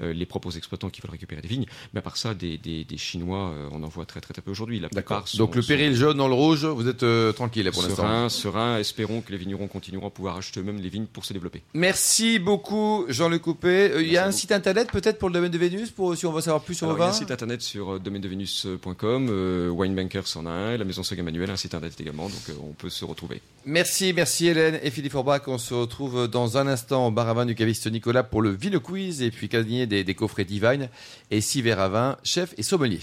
euh, 0.02 0.14
propres 0.44 0.58
exploitants 0.58 0.90
qui 0.90 1.02
veulent 1.02 1.12
récupérer 1.12 1.42
des 1.42 1.48
vignes. 1.48 1.66
Mais 1.94 2.00
à 2.00 2.02
part 2.02 2.18
ça, 2.18 2.34
des, 2.34 2.58
des- 2.58 2.84
des 2.84 2.98
Chinois, 2.98 3.52
euh, 3.56 3.70
on 3.72 3.82
en 3.84 3.88
voit 3.88 4.06
très 4.06 4.20
très, 4.22 4.34
très 4.34 4.42
peu 4.42 4.52
aujourd'hui. 4.52 4.82
Sont- 5.26 5.38
Donc 5.38 5.56
le 5.56 5.62
péril 5.62 5.96
jaune 5.96 6.18
dans 6.18 6.28
le 6.28 6.34
rouge, 6.34 6.66
vous 6.66 6.88
êtes 6.88 7.04
euh, 7.04 7.32
tranquille 7.32 7.70
pour 7.72 7.82
l'instant. 7.84 8.04
Serein, 8.04 8.30
serein, 8.30 8.78
espérons 8.80 9.22
que 9.22 9.32
les 9.32 9.38
vignerons 9.38 9.68
continueront 9.68 10.08
à 10.08 10.10
pouvoir 10.12 10.38
acheter 10.38 10.60
eux-mêmes 10.60 10.80
les 10.82 10.90
vignes 10.90 11.06
pour 11.06 11.24
se 11.26 11.34
développer. 11.34 11.62
Merci 11.74 12.40
beaucoup 12.40 13.06
Jean-Luc 13.10 13.42
Coupé. 13.44 13.92
Euh, 13.92 14.02
Il 14.02 14.12
y 14.12 14.18
a 14.18 14.26
un 14.26 14.32
site 14.32 14.52
internet 14.52 14.90
peut-être 14.92 15.18
pour 15.20 15.30
le 15.30 15.34
domaine 15.34 15.52
de 15.52 15.58
Vénus, 15.58 15.92
pour, 15.92 16.16
si 16.18 16.26
on 16.26 16.32
veut 16.32 16.42
savoir 16.42 16.64
plus 16.64 16.76
sur 16.76 16.88
Alors, 16.88 16.98
vos 16.98 17.04
il 17.04 17.06
y 17.06 17.10
a 17.10 17.16
un 17.16 17.18
site 17.18 17.32
internet 17.32 17.62
sur 17.62 18.00
domainedevenus.com, 18.00 19.28
euh, 19.30 19.70
Winebankers 19.70 20.26
en 20.36 20.46
a 20.46 20.50
un, 20.52 20.78
la 20.78 20.84
maison 20.86 21.04
Sega 21.04 21.24
Manuel 21.24 21.50
a 21.50 21.54
un 21.54 21.58
site 21.58 21.74
internet 21.74 22.00
également, 22.00 22.28
donc 22.30 22.42
on 22.62 22.74
peut 22.74 22.90
se 22.90 23.06
retrouver. 23.06 23.42
Merci, 23.66 24.14
merci 24.14 24.48
Hélène 24.48 24.80
et 24.84 24.92
Philippe 24.92 25.16
Orbach. 25.16 25.42
On 25.48 25.58
se 25.58 25.74
retrouve 25.74 26.28
dans 26.28 26.58
un 26.58 26.68
instant 26.68 27.08
au 27.08 27.12
bar 27.12 27.30
à 27.30 27.34
vin 27.34 27.46
du 27.46 27.56
caviste 27.56 27.88
Nicolas 27.90 28.24
pour 28.24 28.42
le 28.42 28.50
Vino 28.52 28.80
Quiz 28.80 29.22
et 29.22 29.32
puis 29.32 29.48
gagner 29.48 29.86
des, 29.88 30.04
des 30.04 30.16
coffrets 30.24 30.46
Divine 30.46 30.88
et 31.32 31.42
six 31.42 31.62
verres 31.62 31.82
à 31.82 31.90
vin, 31.90 32.18
chef 32.24 32.54
et 32.58 32.64
sommelier. 32.64 33.02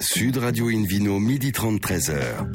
Sud 0.00 0.38
Radio 0.38 0.68
Invino, 0.68 1.18
midi 1.18 1.52
30, 1.52 1.82
13h. 1.82 2.50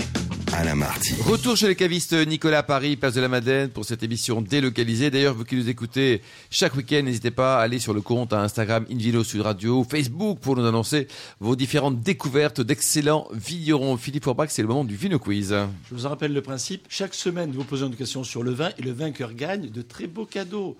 Alain 0.54 0.74
Marty. 0.74 1.14
Retour 1.22 1.56
chez 1.56 1.68
les 1.68 1.76
cavistes 1.76 2.14
Nicolas 2.14 2.64
Paris, 2.64 2.96
place 2.96 3.14
de 3.14 3.22
la 3.22 3.28
Madeleine 3.28 3.70
pour 3.70 3.86
cette 3.86 4.02
émission 4.02 4.42
délocalisée. 4.42 5.12
D'ailleurs, 5.12 5.36
vous 5.36 5.46
qui 5.46 5.56
nous 5.56 5.70
écoutez 5.70 6.24
chaque 6.50 6.76
week-end, 6.76 7.04
n'hésitez 7.04 7.30
pas 7.30 7.60
à 7.60 7.62
aller 7.62 7.78
sur 7.78 7.94
le 7.94 8.02
compte 8.02 8.34
à 8.34 8.42
Instagram 8.42 8.88
Invino 8.92 9.24
Sud 9.24 9.42
Radio, 9.42 9.86
Facebook 9.88 10.40
pour 10.40 10.56
nous 10.56 10.66
annoncer 10.66 11.08
vos 11.40 11.56
différentes 11.56 12.02
découvertes 12.02 12.60
d'excellents 12.62 13.28
vignerons. 13.32 13.98
Philippe 13.98 14.26
Orbach, 14.26 14.50
c'est 14.50 14.64
le 14.64 14.68
moment 14.68 14.84
du 14.84 14.96
Vino 14.96 15.20
Quiz. 15.20 15.56
Je 15.88 15.96
vous 15.96 16.08
en 16.08 16.10
rappelle 16.10 16.34
le 16.34 16.42
principe. 16.42 16.88
Chaque 16.90 17.14
semaine, 17.14 17.52
vous 17.52 17.64
posez 17.64 17.86
une 17.86 17.96
question 17.96 18.24
sur 18.24 18.42
le 18.42 18.52
vin 18.52 18.72
et 18.80 18.82
le 18.82 18.92
vainqueur 18.92 19.34
gagne 19.34 19.70
de 19.70 19.82
très 19.84 20.08
beaux 20.08 20.26
cadeaux. 20.26 20.76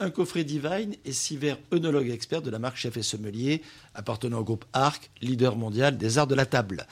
Un 0.00 0.10
coffret 0.10 0.42
Divine 0.42 0.96
et 1.04 1.12
six 1.12 1.36
verres 1.36 1.58
œnologue 1.72 2.10
expert 2.10 2.42
de 2.42 2.50
la 2.50 2.58
marque 2.58 2.76
Chef 2.76 2.96
et 2.96 3.02
Sommelier, 3.02 3.62
appartenant 3.94 4.38
au 4.40 4.44
groupe 4.44 4.64
Arc, 4.72 5.08
leader 5.22 5.54
mondial 5.56 5.96
des 5.96 6.18
arts 6.18 6.26
de 6.26 6.34
la 6.34 6.46
table. 6.46 6.86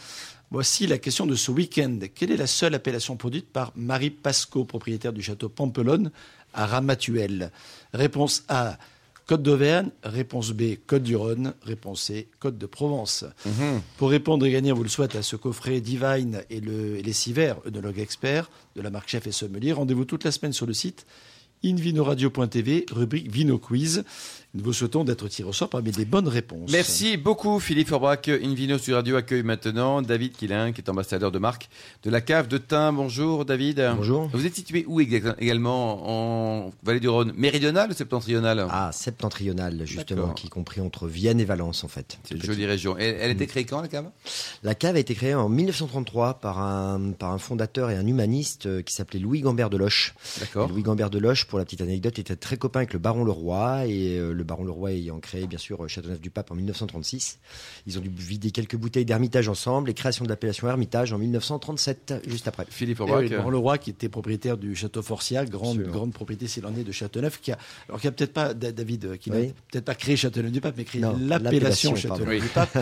Voici 0.52 0.86
la 0.86 0.98
question 0.98 1.26
de 1.26 1.34
ce 1.34 1.50
week-end. 1.50 1.98
Quelle 2.14 2.30
est 2.30 2.36
la 2.36 2.46
seule 2.46 2.74
appellation 2.74 3.16
produite 3.16 3.48
par 3.48 3.72
Marie 3.74 4.10
Pasco, 4.10 4.64
propriétaire 4.64 5.12
du 5.12 5.20
château 5.22 5.48
Pampelonne 5.48 6.12
à 6.54 6.66
Ramatuelle? 6.66 7.50
Réponse 7.92 8.44
A, 8.48 8.78
Côte 9.26 9.42
d'Auvergne. 9.42 9.88
Réponse 10.04 10.52
B, 10.52 10.74
Côte 10.86 11.02
du 11.02 11.16
Rhône. 11.16 11.54
Réponse 11.62 12.02
C, 12.02 12.28
Côte 12.38 12.56
de 12.58 12.66
Provence. 12.66 13.24
Pour 13.96 14.10
répondre 14.10 14.46
et 14.46 14.52
gagner, 14.52 14.70
on 14.70 14.76
vous 14.76 14.82
le 14.84 14.88
souhaite, 14.88 15.16
à 15.16 15.22
ce 15.22 15.34
coffret 15.34 15.80
Divine 15.80 16.44
et, 16.50 16.60
le- 16.60 16.98
et 16.98 17.02
les 17.02 17.12
six 17.12 17.32
verres 17.32 17.56
œnologue 17.66 17.98
expert 17.98 18.48
de 18.76 18.80
la 18.82 18.90
marque 18.90 19.08
Chef 19.08 19.26
et 19.26 19.32
Sommelier, 19.32 19.72
rendez-vous 19.72 20.04
toute 20.04 20.22
la 20.22 20.30
semaine 20.30 20.52
sur 20.52 20.66
le 20.66 20.74
site 20.74 21.04
invinoradio.tv, 21.62 22.86
rubrique 22.90 23.30
Vino 23.30 23.58
Quiz. 23.58 24.04
Nous 24.54 24.64
vous 24.64 24.74
souhaitons 24.74 25.02
d'être 25.02 25.28
tiré 25.28 25.48
au 25.48 25.52
sort 25.54 25.70
parmi 25.70 25.92
des 25.92 26.04
bonnes 26.04 26.28
réponses. 26.28 26.70
Merci 26.70 27.16
beaucoup 27.16 27.58
Philippe 27.58 27.88
Forbach. 27.88 28.28
Invino 28.28 28.76
sur 28.76 28.96
Radio 28.96 29.16
accueille 29.16 29.42
maintenant 29.42 30.02
David 30.02 30.36
Quilin, 30.36 30.72
qui 30.72 30.82
est 30.82 30.90
ambassadeur 30.90 31.32
de 31.32 31.38
marque 31.38 31.70
de 32.02 32.10
la 32.10 32.20
cave 32.20 32.48
de 32.48 32.58
Tain. 32.58 32.92
Bonjour 32.92 33.46
David. 33.46 33.82
Bonjour. 33.96 34.28
Vous 34.34 34.44
êtes 34.44 34.54
situé 34.54 34.84
où 34.86 35.00
également 35.00 36.66
En 36.66 36.72
Vallée 36.82 37.00
du 37.00 37.08
Rhône? 37.08 37.32
Méridionale 37.34 37.92
ou 37.92 37.94
septentrionale 37.94 38.66
Ah, 38.68 38.90
septentrionale, 38.92 39.86
justement, 39.86 40.28
qui 40.34 40.48
est 40.48 40.50
compris 40.50 40.82
entre 40.82 41.08
Vienne 41.08 41.40
et 41.40 41.46
Valence, 41.46 41.82
en 41.82 41.88
fait. 41.88 42.18
C'est 42.24 42.34
une 42.34 42.42
jolie 42.42 42.66
région. 42.66 42.98
Et 42.98 43.04
elle 43.04 43.30
était 43.30 43.46
créée 43.46 43.64
quand 43.64 43.80
la 43.80 43.88
cave? 43.88 44.10
La 44.62 44.74
cave 44.74 44.96
a 44.96 44.98
été 44.98 45.14
créée 45.14 45.34
en 45.34 45.48
1933 45.48 46.40
par 46.40 46.60
un, 46.60 47.12
par 47.18 47.32
un 47.32 47.38
fondateur 47.38 47.88
et 47.88 47.96
un 47.96 48.06
humaniste 48.06 48.66
euh, 48.66 48.82
qui 48.82 48.92
s'appelait 48.94 49.18
Louis 49.18 49.40
Gambert 49.40 49.70
de 49.70 49.78
Loche. 49.78 50.14
D'accord. 50.40 50.68
Louis 50.68 50.82
Gambert 50.82 51.08
de 51.08 51.18
Loche, 51.18 51.46
pour 51.46 51.58
la 51.58 51.64
petite 51.64 51.80
anecdote, 51.80 52.18
était 52.18 52.36
très 52.36 52.58
copain 52.58 52.80
avec 52.80 52.92
le 52.92 52.98
baron 52.98 53.24
Leroy, 53.24 53.86
et 53.86 54.18
euh, 54.18 54.41
le 54.42 54.46
baron 54.46 54.64
Leroy 54.64 54.90
ayant 54.92 55.20
créé, 55.20 55.46
bien 55.46 55.58
sûr, 55.58 55.88
Châteauneuf-du-Pape 55.88 56.50
en 56.50 56.54
1936. 56.56 57.38
Ils 57.86 57.98
ont 57.98 58.00
dû 58.00 58.10
vider 58.10 58.50
quelques 58.50 58.76
bouteilles 58.76 59.04
d'Hermitage 59.04 59.48
ensemble, 59.48 59.88
et 59.90 59.94
création 59.94 60.24
de 60.24 60.28
l'appellation 60.30 60.68
Hermitage 60.68 61.12
en 61.12 61.18
1937, 61.18 62.22
juste 62.26 62.48
après. 62.48 62.66
Philippe 62.68 63.00
oui, 63.00 63.28
Laurent 63.28 63.50
Leroy, 63.50 63.78
qui 63.78 63.90
était 63.90 64.08
propriétaire 64.08 64.56
du 64.58 64.74
château 64.74 65.02
Forcia, 65.02 65.44
grande, 65.44 65.70
Absolument. 65.76 65.92
grande 65.92 66.12
propriété 66.12 66.48
s'il 66.48 66.66
en 66.66 66.74
est 66.76 66.84
de 66.84 66.92
Châteauneuf, 66.92 67.40
qui 67.40 67.52
a, 67.52 67.58
alors 67.88 68.00
qui 68.00 68.08
a 68.08 68.12
peut-être 68.12 68.32
pas, 68.32 68.52
Da- 68.54 68.72
David, 68.72 69.04
euh, 69.04 69.16
qui 69.16 69.30
n'a 69.30 69.38
Oui. 69.38 69.52
peut-être 69.70 69.84
pas 69.84 69.94
créé 69.94 70.16
Châteauneuf-du-Pape, 70.16 70.74
mais 70.76 70.84
créé 70.84 71.00
l'appellation. 71.20 71.94
Châteauneuf-du-Pape, 71.94 72.76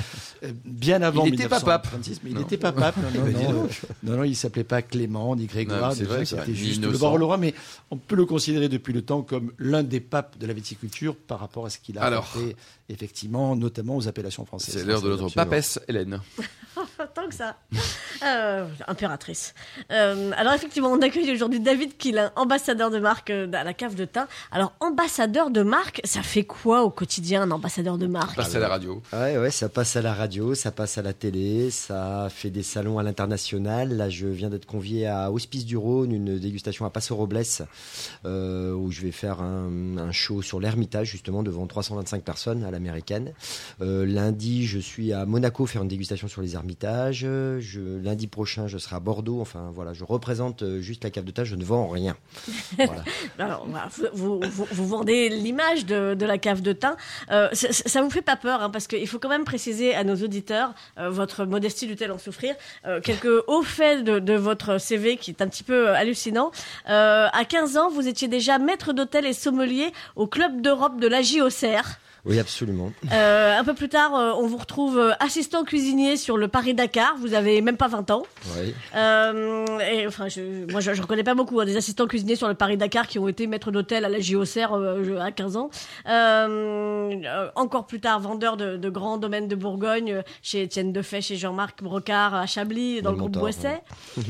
euh, 0.45 0.53
bien 0.65 1.03
avant 1.03 1.25
Il 1.27 1.33
n'était 1.33 1.49
pas 1.49 1.61
pape. 1.61 1.85
1936, 1.93 2.21
mais 2.25 2.31
il 2.31 2.35
Non. 2.35 2.41
n'était 2.41 2.57
pas 2.57 2.73
pape. 2.73 2.97
Non, 3.15 3.25
non, 3.25 3.53
non, 3.53 3.69
non, 4.03 4.17
non, 4.19 4.25
il 4.25 4.35
s'appelait 4.37 4.65
pas 4.65 4.83
Clément, 4.83 5.35
ni 5.37 5.47
Grégoire, 5.47 5.93
c'était 5.95 6.55
juste 6.55 6.77
innocent. 6.79 6.93
le 6.93 6.99
baron 6.99 7.17
Leroy, 7.19 7.37
mais 7.39 7.55
on 7.91 7.97
peut 7.97 8.17
le 8.17 8.25
considérer 8.25 8.69
depuis 8.69 8.93
le 8.93 9.03
temps 9.03 9.23
comme 9.23 9.53
l'un 9.59 9.83
des 9.83 10.01
papes 10.01 10.39
de 10.39 10.47
la 10.47 10.53
viticulture 10.53 11.17
par 11.17 11.41
rapport 11.41 11.50
à 11.59 11.71
ce 11.71 11.79
qu'il 11.79 11.99
a 11.99 12.03
Alors. 12.03 12.25
apporté, 12.25 12.57
effectivement, 12.89 13.57
notamment 13.57 13.97
aux 13.97 14.09
appellations 14.09 14.45
françaises. 14.45 14.75
C'est 14.77 14.85
l'heure 14.85 15.03
de 15.03 15.09
notre 15.11 15.35
papesse 15.35 15.81
Hélène. 15.89 16.21
Que 17.31 17.37
ça. 17.37 17.57
Euh, 18.23 18.67
impératrice. 18.87 19.55
Euh, 19.91 20.33
alors 20.37 20.53
effectivement, 20.53 20.93
on 20.93 21.01
accueille 21.01 21.33
aujourd'hui 21.33 21.59
David 21.59 21.97
Quillin, 21.97 22.33
ambassadeur 22.37 22.91
de 22.91 22.99
marque 22.99 23.31
euh, 23.31 23.51
à 23.55 23.65
la 23.65 23.73
cave 23.73 23.95
de 23.95 24.05
thym. 24.05 24.27
Alors 24.53 24.75
ambassadeur 24.81 25.49
de 25.49 25.63
marque, 25.63 26.03
ça 26.05 26.21
fait 26.21 26.45
quoi 26.45 26.83
au 26.83 26.91
quotidien 26.91 27.41
un 27.41 27.51
ambassadeur 27.51 27.97
de 27.97 28.07
marque 28.07 28.37
Passe 28.37 28.55
à 28.55 28.59
la 28.59 28.69
radio. 28.69 29.01
Ouais, 29.15 29.39
ouais, 29.39 29.51
ça 29.51 29.71
passe 29.71 29.97
à 29.97 30.03
la 30.03 30.13
radio, 30.13 30.55
ça 30.55 30.71
passe 30.71 30.99
à 30.99 31.03
la 31.03 31.15
télé, 31.15 31.71
ça 31.71 32.29
fait 32.31 32.51
des 32.51 32.63
salons 32.63 32.99
à 32.99 33.03
l'international. 33.03 33.97
Là, 33.97 34.11
je 34.11 34.27
viens 34.27 34.51
d'être 34.51 34.67
convié 34.67 35.07
à 35.07 35.33
Hospice 35.33 35.65
du 35.65 35.79
Rhône, 35.79 36.13
une 36.13 36.39
dégustation 36.39 36.85
à 36.85 36.91
Passo 36.91 37.17
Robles, 37.17 37.41
euh, 38.27 38.75
où 38.75 38.91
je 38.91 39.01
vais 39.01 39.13
faire 39.13 39.41
un, 39.41 39.97
un 39.97 40.13
show 40.13 40.43
sur 40.43 40.61
l'Ermitage, 40.61 41.09
justement, 41.09 41.43
devant 41.43 41.67
325 41.67 42.23
personnes 42.23 42.65
à 42.65 42.71
l'américaine. 42.71 43.33
Euh, 43.81 44.05
lundi, 44.05 44.67
je 44.67 44.79
suis 44.79 45.13
à 45.13 45.25
Monaco 45.25 45.67
faire 45.67 45.83
une 45.83 45.89
dégustation 45.89 46.29
sur 46.29 46.43
les 46.43 46.55
Ermitages. 46.55 47.20
Je, 47.27 47.99
lundi 48.03 48.27
prochain, 48.27 48.67
je 48.67 48.79
serai 48.79 48.97
à 48.97 49.01
Bordeaux. 49.01 49.41
Enfin, 49.41 49.71
voilà, 49.75 49.93
je 49.93 50.05
représente 50.05 50.63
euh, 50.63 50.81
juste 50.81 51.05
la 51.05 51.11
cave 51.11 51.25
de 51.25 51.31
tâche, 51.31 51.49
je 51.49 51.57
ne 51.57 51.65
vends 51.65 51.89
rien. 51.89 52.17
Voilà. 52.77 53.05
Alors, 53.39 53.67
voilà, 53.69 53.89
vous, 53.93 54.07
vous, 54.13 54.41
vous- 54.51 54.69
vous 54.71 54.89
vendez 54.89 55.29
l'image 55.29 55.85
de, 55.87 56.15
de 56.15 56.27
la 56.27 56.39
cave 56.39 56.63
de 56.63 56.73
thym. 56.73 56.97
Euh, 57.31 57.49
ça, 57.53 57.73
ça 57.73 58.03
vous 58.03 58.11
fait 58.11 58.23
pas 58.23 58.37
peur, 58.37 58.63
hein, 58.63 58.71
parce 58.71 58.87
qu'il 58.87 59.07
faut 59.07 59.19
quand 59.19 59.29
même 59.29 59.45
préciser 59.45 59.95
à 59.95 60.05
nos 60.05 60.17
auditeurs, 60.17 60.73
euh, 60.99 61.11
votre 61.11 61.45
modestie 61.45 61.87
du-t-elle 61.87 62.13
en 62.13 62.19
souffrir, 62.19 62.55
euh, 62.87 63.01
quelques 63.01 63.29
hauts 63.49 63.63
faits 63.63 64.03
de, 64.05 64.19
de 64.19 64.35
votre 64.35 64.79
CV 64.79 65.17
qui 65.17 65.31
est 65.31 65.43
un 65.43 65.49
petit 65.49 65.63
peu 65.65 65.91
hallucinant. 65.91 66.51
À 66.87 67.45
15 67.49 67.77
ans, 67.77 67.91
vous 67.91 68.09
étiez 68.09 68.29
déjà 68.29 68.59
maître 68.59 68.93
d'hôtel 68.93 69.27
et 69.27 69.33
sommelier 69.33 69.93
au 70.17 70.27
Club 70.27 70.61
d'Europe 70.63 71.01
de 71.01 71.07
la 71.07 71.23
JOCR. 71.23 71.99
Oui, 72.25 72.39
absolument. 72.39 72.93
Euh, 73.13 73.59
un 73.59 73.65
peu 73.65 73.75
plus 73.75 73.89
tard, 73.89 74.15
euh, 74.15 74.33
on 74.37 74.47
vous 74.47 74.57
retrouve 74.57 74.99
euh, 74.99 75.13
assistant 75.21 75.65
cuisinier 75.65 76.17
sur 76.17 76.37
le 76.37 76.49
Paris-Dakar. 76.49 77.17
Vous 77.19 77.35
avez 77.35 77.61
même 77.61 77.77
pas 77.77 77.89
20 77.89 78.11
ans. 78.11 78.23
Oui. 78.57 78.75
Euh, 78.95 79.65
et, 79.91 80.07
enfin, 80.07 80.29
je, 80.29 80.71
moi, 80.71 80.81
je 80.81 80.91
ne 80.91 81.01
reconnais 81.01 81.25
pas 81.25 81.35
beaucoup 81.35 81.61
hein, 81.61 81.65
des 81.65 81.77
assistants 81.77 82.07
cuisiniers 82.07 82.37
sur 82.37 82.49
le 82.49 82.55
Paris-Dakar 82.55 83.07
qui 83.07 83.19
ont 83.19 83.29
été 83.29 83.47
maîtres 83.47 83.71
d'hôtel 83.71 84.05
à 84.05 84.09
la 84.09 84.21
JOCR 84.21 84.73
euh, 84.75 85.19
à 85.21 85.31
15 85.31 85.57
ans. 85.57 85.71
Encore 87.55 87.87
plus 87.87 88.01
tard, 88.01 88.21
vendeur 88.21 88.57
de, 88.57 88.77
de 88.77 88.91
grands 88.91 89.19
domaines 89.19 89.49
de 89.49 89.57
Bourgogne 89.57 90.23
chez 90.43 90.63
Étienne 90.63 90.93
Defay, 90.93 91.21
chez 91.21 91.37
Jean-Marc 91.37 91.83
Brocard 91.83 92.35
à 92.35 92.47
Chablis, 92.47 93.03
dans 93.03 93.11
le 93.11 93.17
le 93.17 93.21
groupe 93.21 93.39
Boisset. 93.39 93.83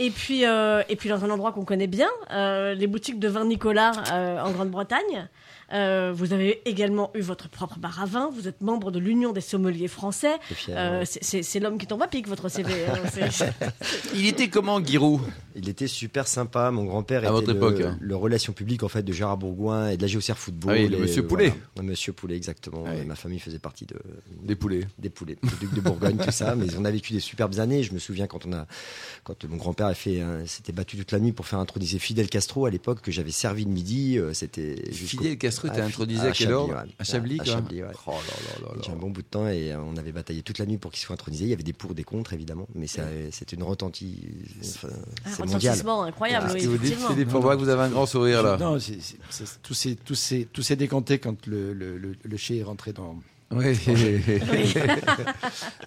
Et 0.00 0.10
puis, 0.10 0.46
euh, 0.46 0.82
et 0.88 0.96
puis 0.96 1.08
dans 1.08 1.24
un 1.24 1.30
endroit 1.30 1.52
qu'on 1.52 1.64
connaît 1.64 1.88
bien, 1.88 2.08
euh, 2.30 2.74
les 2.74 2.86
boutiques 2.86 3.18
de 3.18 3.28
vin 3.28 3.44
Nicolas 3.44 3.92
euh, 4.12 4.40
en 4.40 4.52
Grande-Bretagne. 4.52 5.28
Euh, 5.72 6.12
vous 6.14 6.32
avez 6.32 6.62
également 6.68 7.10
eu 7.14 7.20
votre 7.20 7.48
propre 7.48 7.78
bar 7.78 8.00
à 8.02 8.06
vin. 8.06 8.30
Vous 8.34 8.48
êtes 8.48 8.60
membre 8.62 8.90
de 8.90 8.98
l'Union 8.98 9.32
des 9.32 9.40
sommeliers 9.42 9.88
français. 9.88 10.36
Euh, 10.70 11.04
c'est- 11.04 11.60
l'homme 11.60 11.76
qui 11.78 11.86
tombe 11.86 12.02
à 12.02 12.08
pic, 12.08 12.26
votre 12.26 12.48
CV. 12.48 12.72
hein. 12.86 12.94
Il 14.14 14.26
était 14.26 14.48
comment, 14.48 14.82
Giroud? 14.84 15.20
Il 15.58 15.68
était 15.68 15.86
super 15.88 16.26
sympa. 16.28 16.70
Mon 16.70 16.84
grand-père 16.84 17.20
À 17.20 17.24
était 17.24 17.32
votre 17.32 17.50
le, 17.50 17.56
époque, 17.56 17.80
hein. 17.80 17.98
le 18.00 18.16
relation 18.16 18.52
public 18.52 18.82
en 18.82 18.88
fait 18.88 19.02
de 19.02 19.12
Gérard 19.12 19.36
Bourgoin 19.36 19.90
et 19.90 19.96
de 19.96 20.06
la 20.06 20.12
GOCR 20.12 20.38
Football. 20.38 20.74
Ah 20.76 20.80
oui, 20.82 20.88
le 20.88 20.96
Et 20.96 21.00
Monsieur 21.00 21.22
voilà. 21.22 21.50
Poulet. 21.50 21.60
Ouais, 21.76 21.82
Monsieur 21.82 22.12
Poulet, 22.12 22.36
exactement. 22.36 22.90
Et 22.92 23.04
Ma 23.04 23.14
famille 23.16 23.38
faisait 23.40 23.58
partie 23.58 23.84
de, 23.86 23.96
Des 24.42 24.54
poulets. 24.56 24.86
des 24.98 25.10
poulets, 25.10 25.36
le 25.42 25.48
duc 25.60 25.74
de 25.74 25.80
Bourgogne, 25.80 26.16
tout 26.16 26.30
ça. 26.30 26.54
Mais 26.56 26.66
on 26.78 26.84
a 26.84 26.90
vécu 26.90 27.12
des 27.12 27.20
superbes 27.20 27.58
années. 27.58 27.82
Je 27.82 27.92
me 27.92 27.98
souviens 27.98 28.26
quand 28.26 28.46
on 28.46 28.52
a, 28.52 28.66
quand 29.24 29.44
mon 29.44 29.56
grand-père 29.56 29.86
a 29.86 29.94
fait, 29.94 30.20
un- 30.20 30.46
s'était 30.46 30.72
battu 30.72 30.96
toute 30.96 31.12
la 31.12 31.18
nuit 31.18 31.32
pour 31.32 31.46
faire 31.46 31.58
introniser 31.58 31.98
Fidel 31.98 32.28
Castro 32.28 32.66
à 32.66 32.70
l'époque 32.70 33.00
que 33.00 33.10
j'avais 33.10 33.30
servi 33.32 33.64
le 33.64 33.70
midi. 33.70 34.18
euh, 34.18 34.32
C'était 34.34 34.76
Fidel 34.92 35.36
Castro 35.38 35.68
était 35.68 35.80
à- 35.80 35.84
intronisé 35.86 36.20
à 36.20 36.30
à 36.30 36.32
quelle 36.32 36.52
heure? 36.52 36.84
À 36.98 37.04
Chablis, 37.04 37.40
À 37.40 37.44
quoi. 37.44 37.52
Chablis, 37.54 37.82
ouais. 37.82 37.88
Oh 38.06 38.10
là 38.12 38.16
là 38.16 38.66
là 38.68 38.74
là. 38.76 38.82
J'ai 38.84 38.92
un 38.92 38.96
bon 38.96 39.10
bout 39.10 39.22
de 39.22 39.26
temps 39.26 39.48
et 39.48 39.74
on 39.74 39.96
avait 39.96 40.12
bataillé 40.12 40.42
toute 40.42 40.58
la 40.58 40.66
nuit 40.66 40.78
pour 40.78 40.90
qu'il 40.92 41.00
soit 41.00 41.14
intronisé. 41.14 41.44
Il 41.44 41.50
y 41.50 41.52
avait 41.52 41.62
des 41.62 41.72
pour, 41.72 41.94
des 41.94 42.04
contre 42.04 42.32
évidemment, 42.32 42.68
mais 42.74 42.86
c'était 42.86 43.56
une 43.56 43.62
retentie. 43.64 44.18
enfin, 44.60 44.88
Un 45.42 45.46
c'est 45.48 45.52
mondial. 45.54 45.72
retentissement 45.72 46.02
incroyable, 46.04 46.48
Ce 46.50 46.54
oui, 46.54 46.60
que 46.62 46.66
vous 46.68 46.78
dites. 46.78 46.98
Philippe, 47.08 47.34
on 47.34 47.40
voit 47.40 47.56
que 47.56 47.60
vous 47.62 47.68
avez 47.68 47.82
un 47.82 47.88
grand 47.88 48.06
sourire 48.06 48.42
là. 48.42 48.56
Non, 48.58 48.74
tout 49.62 49.74
s'est 49.74 49.96
tout 50.04 50.14
s'est- 50.14 50.48
tout 50.52 50.62
s'est 50.62 50.76
décanté 50.76 51.18
quand 51.18 51.46
le, 51.46 51.72
le, 51.72 51.98
le, 51.98 52.12
le 52.24 52.36
est 52.52 52.62
rentré 52.62 52.92
dans. 52.92 53.16
Oui. 53.50 53.78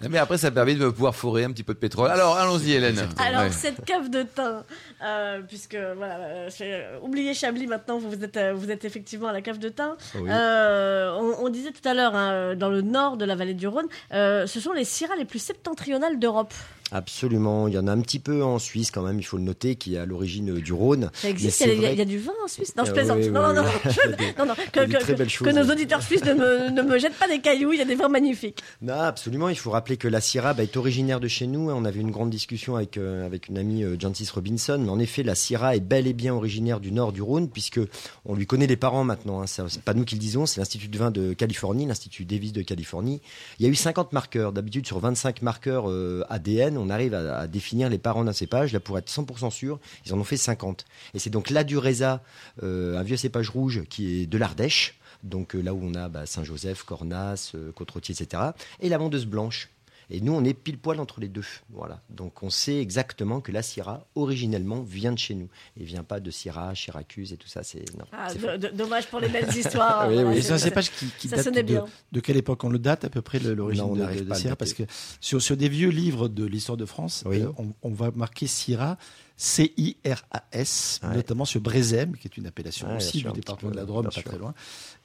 Non, 0.02 0.08
mais 0.10 0.18
après, 0.18 0.36
ça 0.38 0.50
permet 0.50 0.74
de 0.74 0.88
pouvoir 0.88 1.14
forer 1.14 1.44
un 1.44 1.52
petit 1.52 1.62
peu 1.62 1.74
de 1.74 1.78
pétrole. 1.78 2.10
Alors, 2.10 2.36
allons-y, 2.36 2.72
Hélène. 2.72 3.08
Alors, 3.18 3.42
Ouais. 3.42 3.50
cette 3.52 3.84
cave 3.84 4.10
de 4.10 4.22
thym, 4.24 4.64
euh, 5.04 5.40
puisque, 5.46 5.76
voilà, 5.96 6.18
euh, 6.60 6.98
oubliez 7.02 7.34
Chablis 7.34 7.66
maintenant, 7.66 7.98
vous 7.98 8.22
êtes, 8.24 8.36
euh, 8.36 8.52
vous 8.52 8.70
êtes 8.70 8.84
effectivement 8.84 9.28
à 9.28 9.32
la 9.32 9.42
cave 9.42 9.58
de 9.58 9.68
thym. 9.68 9.94
Oui. 10.16 10.28
Euh, 10.28 11.12
on, 11.20 11.44
on 11.46 11.48
disait 11.50 11.70
tout 11.70 11.86
à 11.88 11.94
l'heure, 11.94 12.14
hein, 12.16 12.54
dans 12.56 12.68
le 12.68 12.82
nord 12.82 13.16
de 13.16 13.24
la 13.24 13.36
vallée 13.36 13.54
du 13.54 13.68
Rhône, 13.68 13.86
euh, 14.12 14.46
ce 14.46 14.58
sont 14.60 14.72
les 14.72 14.84
syrahs 14.84 15.16
les 15.16 15.24
plus 15.24 15.38
septentrionales 15.40 16.18
d'Europe. 16.18 16.52
Absolument. 16.92 17.68
Il 17.68 17.74
y 17.74 17.78
en 17.78 17.86
a 17.86 17.92
un 17.92 18.00
petit 18.00 18.18
peu 18.18 18.44
en 18.44 18.58
Suisse 18.58 18.90
quand 18.90 19.02
même, 19.02 19.18
il 19.18 19.22
faut 19.22 19.38
le 19.38 19.42
noter, 19.42 19.76
qui 19.76 19.94
est 19.94 19.98
à 19.98 20.04
l'origine 20.06 20.54
du 20.60 20.72
Rhône. 20.72 21.10
Ça 21.14 21.30
existe, 21.30 21.60
il 21.62 21.68
y, 21.68 21.70
a, 21.70 21.74
vrai 21.74 21.94
il 21.94 22.00
y 22.00 22.06
du 22.06 22.18
vin 22.18 22.32
en 22.44 22.48
Suisse 22.48 22.74
Non, 22.76 22.84
je 22.84 22.90
Ah, 22.90 22.94
plaisante. 22.94 23.18
oui, 23.20 23.30
non, 23.30 23.48
oui, 23.48 23.54
non, 23.56 23.62
oui. 23.64 24.26
non, 24.38 24.46
non, 24.46 24.54
que, 24.72 24.80
des 25.14 25.26
que- 25.26 25.50
nos 25.50 25.72
auditeurs 25.72 26.02
suisses 26.02 26.24
ne 26.24 26.34
me, 26.34 26.70
ne 26.70 26.82
me 26.82 26.98
jettent 26.98 27.18
pas 27.18 27.28
des 27.28 27.40
cailloux, 27.40 27.72
il 27.72 27.78
y 27.78 27.82
a 27.82 27.86
des 27.86 27.94
vins 27.94 28.08
magnifiques. 28.08 28.62
Non, 28.82 29.00
absolument. 29.00 29.48
Il 29.48 29.56
faut 29.56 29.70
rappeler 29.70 29.96
que 29.96 30.06
la 30.08 30.20
Syrah 30.20 30.52
bah, 30.54 30.62
est 30.62 30.76
originaire 30.76 31.18
de 31.18 31.28
chez 31.28 31.46
nous. 31.46 31.70
On 31.70 31.84
avait 31.86 32.00
une 32.00 32.10
grande 32.10 32.30
discussion 32.30 32.76
avec, 32.76 32.98
euh, 32.98 33.24
avec 33.24 33.48
une 33.48 33.56
amie, 33.56 33.84
euh, 33.84 33.96
Jancis 33.98 34.28
Robinson. 34.34 34.78
Mais 34.82 34.90
en 34.90 34.98
effet, 34.98 35.22
la 35.22 35.34
Syrah 35.34 35.74
est 35.76 35.80
bel 35.80 36.06
et 36.06 36.12
bien 36.12 36.34
originaire 36.34 36.78
du 36.80 36.92
nord 36.92 37.12
du 37.12 37.22
Rhône, 37.22 37.48
puisque 37.48 37.80
on 38.26 38.34
lui 38.34 38.46
connaît 38.46 38.66
les 38.66 38.76
parents 38.76 39.04
maintenant. 39.04 39.40
Hein. 39.40 39.46
C'est 39.46 39.82
pas 39.82 39.94
nous 39.94 40.04
qui 40.04 40.14
le 40.16 40.20
disons, 40.20 40.44
c'est 40.46 40.60
l'Institut 40.60 40.88
de 40.88 40.98
vin 40.98 41.10
de 41.10 41.32
Californie, 41.32 41.86
l'Institut 41.86 42.24
Davis 42.26 42.52
de 42.52 42.62
Californie. 42.62 43.20
Il 43.58 43.64
y 43.64 43.68
a 43.68 43.72
eu 43.72 43.74
50 43.74 44.12
marqueurs. 44.12 44.52
D'habitude, 44.52 44.86
sur 44.86 44.98
25 44.98 45.40
marqueurs 45.42 45.88
euh, 45.90 46.22
ADN, 46.28 46.76
on 46.82 46.90
arrive 46.90 47.14
à, 47.14 47.46
définir 47.46 47.88
les 47.88 47.98
parents 47.98 48.24
d'un 48.24 48.32
cépage. 48.32 48.72
Là, 48.72 48.80
pour 48.80 48.98
être 48.98 49.10
100% 49.10 49.50
sûr, 49.50 49.78
ils 50.06 50.12
en 50.12 50.18
ont 50.18 50.24
fait 50.24 50.36
50. 50.36 50.84
Et 51.14 51.18
c'est 51.18 51.30
donc 51.30 51.50
la 51.50 51.64
Dureza, 51.64 52.22
euh, 52.62 52.98
un 52.98 53.02
vieux 53.02 53.16
cépage 53.16 53.48
rouge 53.48 53.82
qui 53.88 54.22
est 54.22 54.26
de 54.26 54.38
l'Ardèche. 54.38 54.98
Donc 55.22 55.54
euh, 55.54 55.60
là 55.60 55.72
où 55.72 55.80
on 55.82 55.94
a 55.94 56.08
bah, 56.08 56.26
Saint-Joseph, 56.26 56.82
Cornas, 56.82 57.52
euh, 57.54 57.72
Côte-Rôtier, 57.72 58.14
etc. 58.14 58.42
Et 58.80 58.88
la 58.88 58.98
vendeuse 58.98 59.26
blanche. 59.26 59.70
Et 60.14 60.20
nous, 60.20 60.34
on 60.34 60.44
est 60.44 60.52
pile 60.52 60.76
poil 60.76 61.00
entre 61.00 61.20
les 61.20 61.28
deux. 61.28 61.44
Voilà. 61.70 62.02
Donc 62.10 62.42
on 62.42 62.50
sait 62.50 62.78
exactement 62.78 63.40
que 63.40 63.50
la 63.50 63.62
Syrah, 63.62 64.06
originellement, 64.14 64.82
vient 64.82 65.10
de 65.12 65.18
chez 65.18 65.34
nous. 65.34 65.48
Et 65.80 65.84
vient 65.84 66.04
pas 66.04 66.20
de 66.20 66.30
Syrah, 66.30 66.74
Syracuse 66.74 67.32
et 67.32 67.38
tout 67.38 67.48
ça. 67.48 67.62
C'est. 67.62 67.84
Ah, 68.12 68.28
dommage 68.74 69.06
pour 69.08 69.20
les 69.20 69.28
belles 69.28 69.48
histoires. 69.56 70.08
Oui, 70.08 70.14
Voilà, 70.14 70.28
oui. 70.30 70.42
C'est- 70.42 70.52
un 70.52 70.58
cépage 70.58 70.90
qui, 70.90 71.06
qui 71.18 71.28
ça 71.28 71.36
date 71.36 71.46
sonnait 71.46 71.62
de, 71.62 71.68
bien. 71.72 71.86
de 72.12 72.20
quelle 72.20 72.36
époque? 72.36 72.62
On 72.62 72.68
le 72.68 72.78
date 72.78 73.04
à 73.04 73.08
peu 73.10 73.22
près 73.22 73.38
l'origine 73.38 73.84
Non, 73.84 73.92
on 73.92 73.96
de, 73.96 74.04
de 74.20 74.28
le 74.28 74.34
Syrah. 74.34 74.54
Parce 74.56 74.74
que 74.74 74.82
sur, 75.20 75.40
sur 75.40 75.56
des 75.56 75.70
vieux 75.70 75.88
livres 75.88 76.28
de 76.28 76.44
l'histoire 76.44 76.76
de 76.76 76.84
France, 76.84 77.24
Oui. 77.26 77.40
euh, 77.40 77.48
on, 77.56 77.68
on 77.82 77.90
va 77.94 78.10
marquer 78.14 78.46
Syrah, 78.46 78.98
C-I-R-A-S, 79.36 81.00
Ouais. 81.02 81.16
notamment 81.16 81.44
sur 81.44 81.60
Brézem, 81.60 82.16
qui 82.16 82.28
est 82.28 82.36
une 82.36 82.46
appellation 82.46 82.88
Ouais, 82.88 82.96
aussi 82.96 83.20
sûr, 83.20 83.32
du 83.32 83.40
département 83.40 83.70
de 83.70 83.76
la 83.76 83.84
Drôme, 83.84 84.04
pas 84.04 84.10
sûr. 84.10 84.22
très 84.24 84.38
loin. 84.38 84.54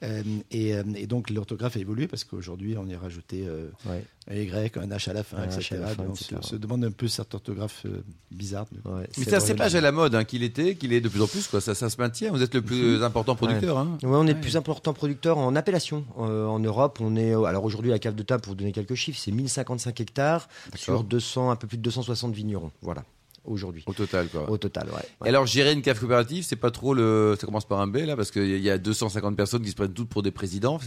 Euh, 0.03 0.21
et, 0.51 0.75
euh, 0.75 0.83
et 0.95 1.07
donc 1.07 1.29
l'orthographe 1.31 1.75
a 1.75 1.79
évolué 1.79 2.07
parce 2.07 2.23
qu'aujourd'hui 2.23 2.75
on 2.77 2.85
y 2.87 2.93
a 2.93 2.99
rajouté 2.99 3.45
euh, 3.47 3.69
Ouais. 3.87 4.03
un 4.29 4.35
Y, 4.35 4.77
un 4.77 4.87
H 4.89 5.09
à 5.09 5.13
la 5.13 5.23
fin, 5.23 5.43
etc. 5.43 5.75
à 5.75 5.79
la 5.79 5.87
fin, 5.87 6.03
Donc, 6.03 6.21
etc. 6.21 6.35
On 6.37 6.41
se, 6.43 6.49
se 6.49 6.55
demande 6.55 6.83
un 6.85 6.91
peu 6.91 7.07
cette 7.07 7.33
orthographe 7.33 7.83
euh, 7.87 8.03
bizarre. 8.29 8.67
Ouais, 8.85 9.07
Mais 9.17 9.23
c'est 9.23 9.33
un 9.33 9.39
cépage 9.39 9.73
à 9.73 9.81
la 9.81 9.91
mode 9.91 10.13
hein, 10.13 10.23
qu'il 10.23 10.43
était, 10.43 10.75
qu'il 10.75 10.93
est 10.93 11.01
de 11.01 11.09
plus 11.09 11.21
en 11.21 11.27
plus. 11.27 11.47
Quoi. 11.47 11.61
Ça, 11.61 11.73
ça 11.73 11.89
se 11.89 11.97
maintient. 11.97 12.31
Vous 12.31 12.43
êtes 12.43 12.53
le 12.53 12.61
plus 12.61 13.03
important 13.03 13.35
producteur. 13.35 13.77
Hein. 13.79 13.97
Ouais, 14.03 14.09
on 14.11 14.23
est 14.25 14.27
Ouais. 14.27 14.33
le 14.35 14.41
plus 14.41 14.55
important 14.55 14.93
producteur 14.93 15.37
en 15.39 15.55
appellation. 15.55 16.05
Euh, 16.19 16.45
en 16.45 16.59
Europe, 16.59 16.99
on 17.01 17.15
est. 17.15 17.33
Alors 17.33 17.63
aujourd'hui, 17.63 17.89
la 17.89 17.99
cave 17.99 18.13
de 18.15 18.23
table, 18.23 18.41
pour 18.43 18.51
vous 18.51 18.57
donner 18.57 18.71
quelques 18.73 18.93
chiffres, 18.95 19.19
c'est 19.19 19.31
1055 19.31 19.99
hectares 19.99 20.47
sur 20.75 21.03
200, 21.03 21.49
un 21.49 21.55
peu 21.55 21.65
plus 21.65 21.77
de 21.77 21.81
260 21.83 22.35
vignerons. 22.35 22.71
Voilà, 22.81 23.03
aujourd'hui. 23.47 23.83
Au 23.87 23.93
total, 23.93 24.27
quoi. 24.27 24.49
Au 24.49 24.57
total, 24.57 24.87
ouais. 24.89 25.03
Et 25.25 25.29
alors, 25.29 25.45
gérer 25.45 25.73
une 25.73 25.81
cave 25.81 25.99
coopérative, 25.99 26.43
c'est 26.47 26.55
pas 26.55 26.71
trop 26.71 26.93
le. 26.93 27.35
Ça 27.39 27.45
commence 27.47 27.65
par 27.67 27.79
un 27.81 27.87
B, 27.87 27.97
là, 27.97 28.15
parce 28.15 28.31
qu'il 28.31 28.59
y 28.61 28.69
a 28.69 28.77
250 28.77 29.35
personnes 29.35 29.61
qui 29.63 29.69
se 29.71 29.75
prennent 29.75 29.93
toutes 29.93 30.09
pour 30.09 30.23
des 30.23 30.31
présidents. 30.31 30.79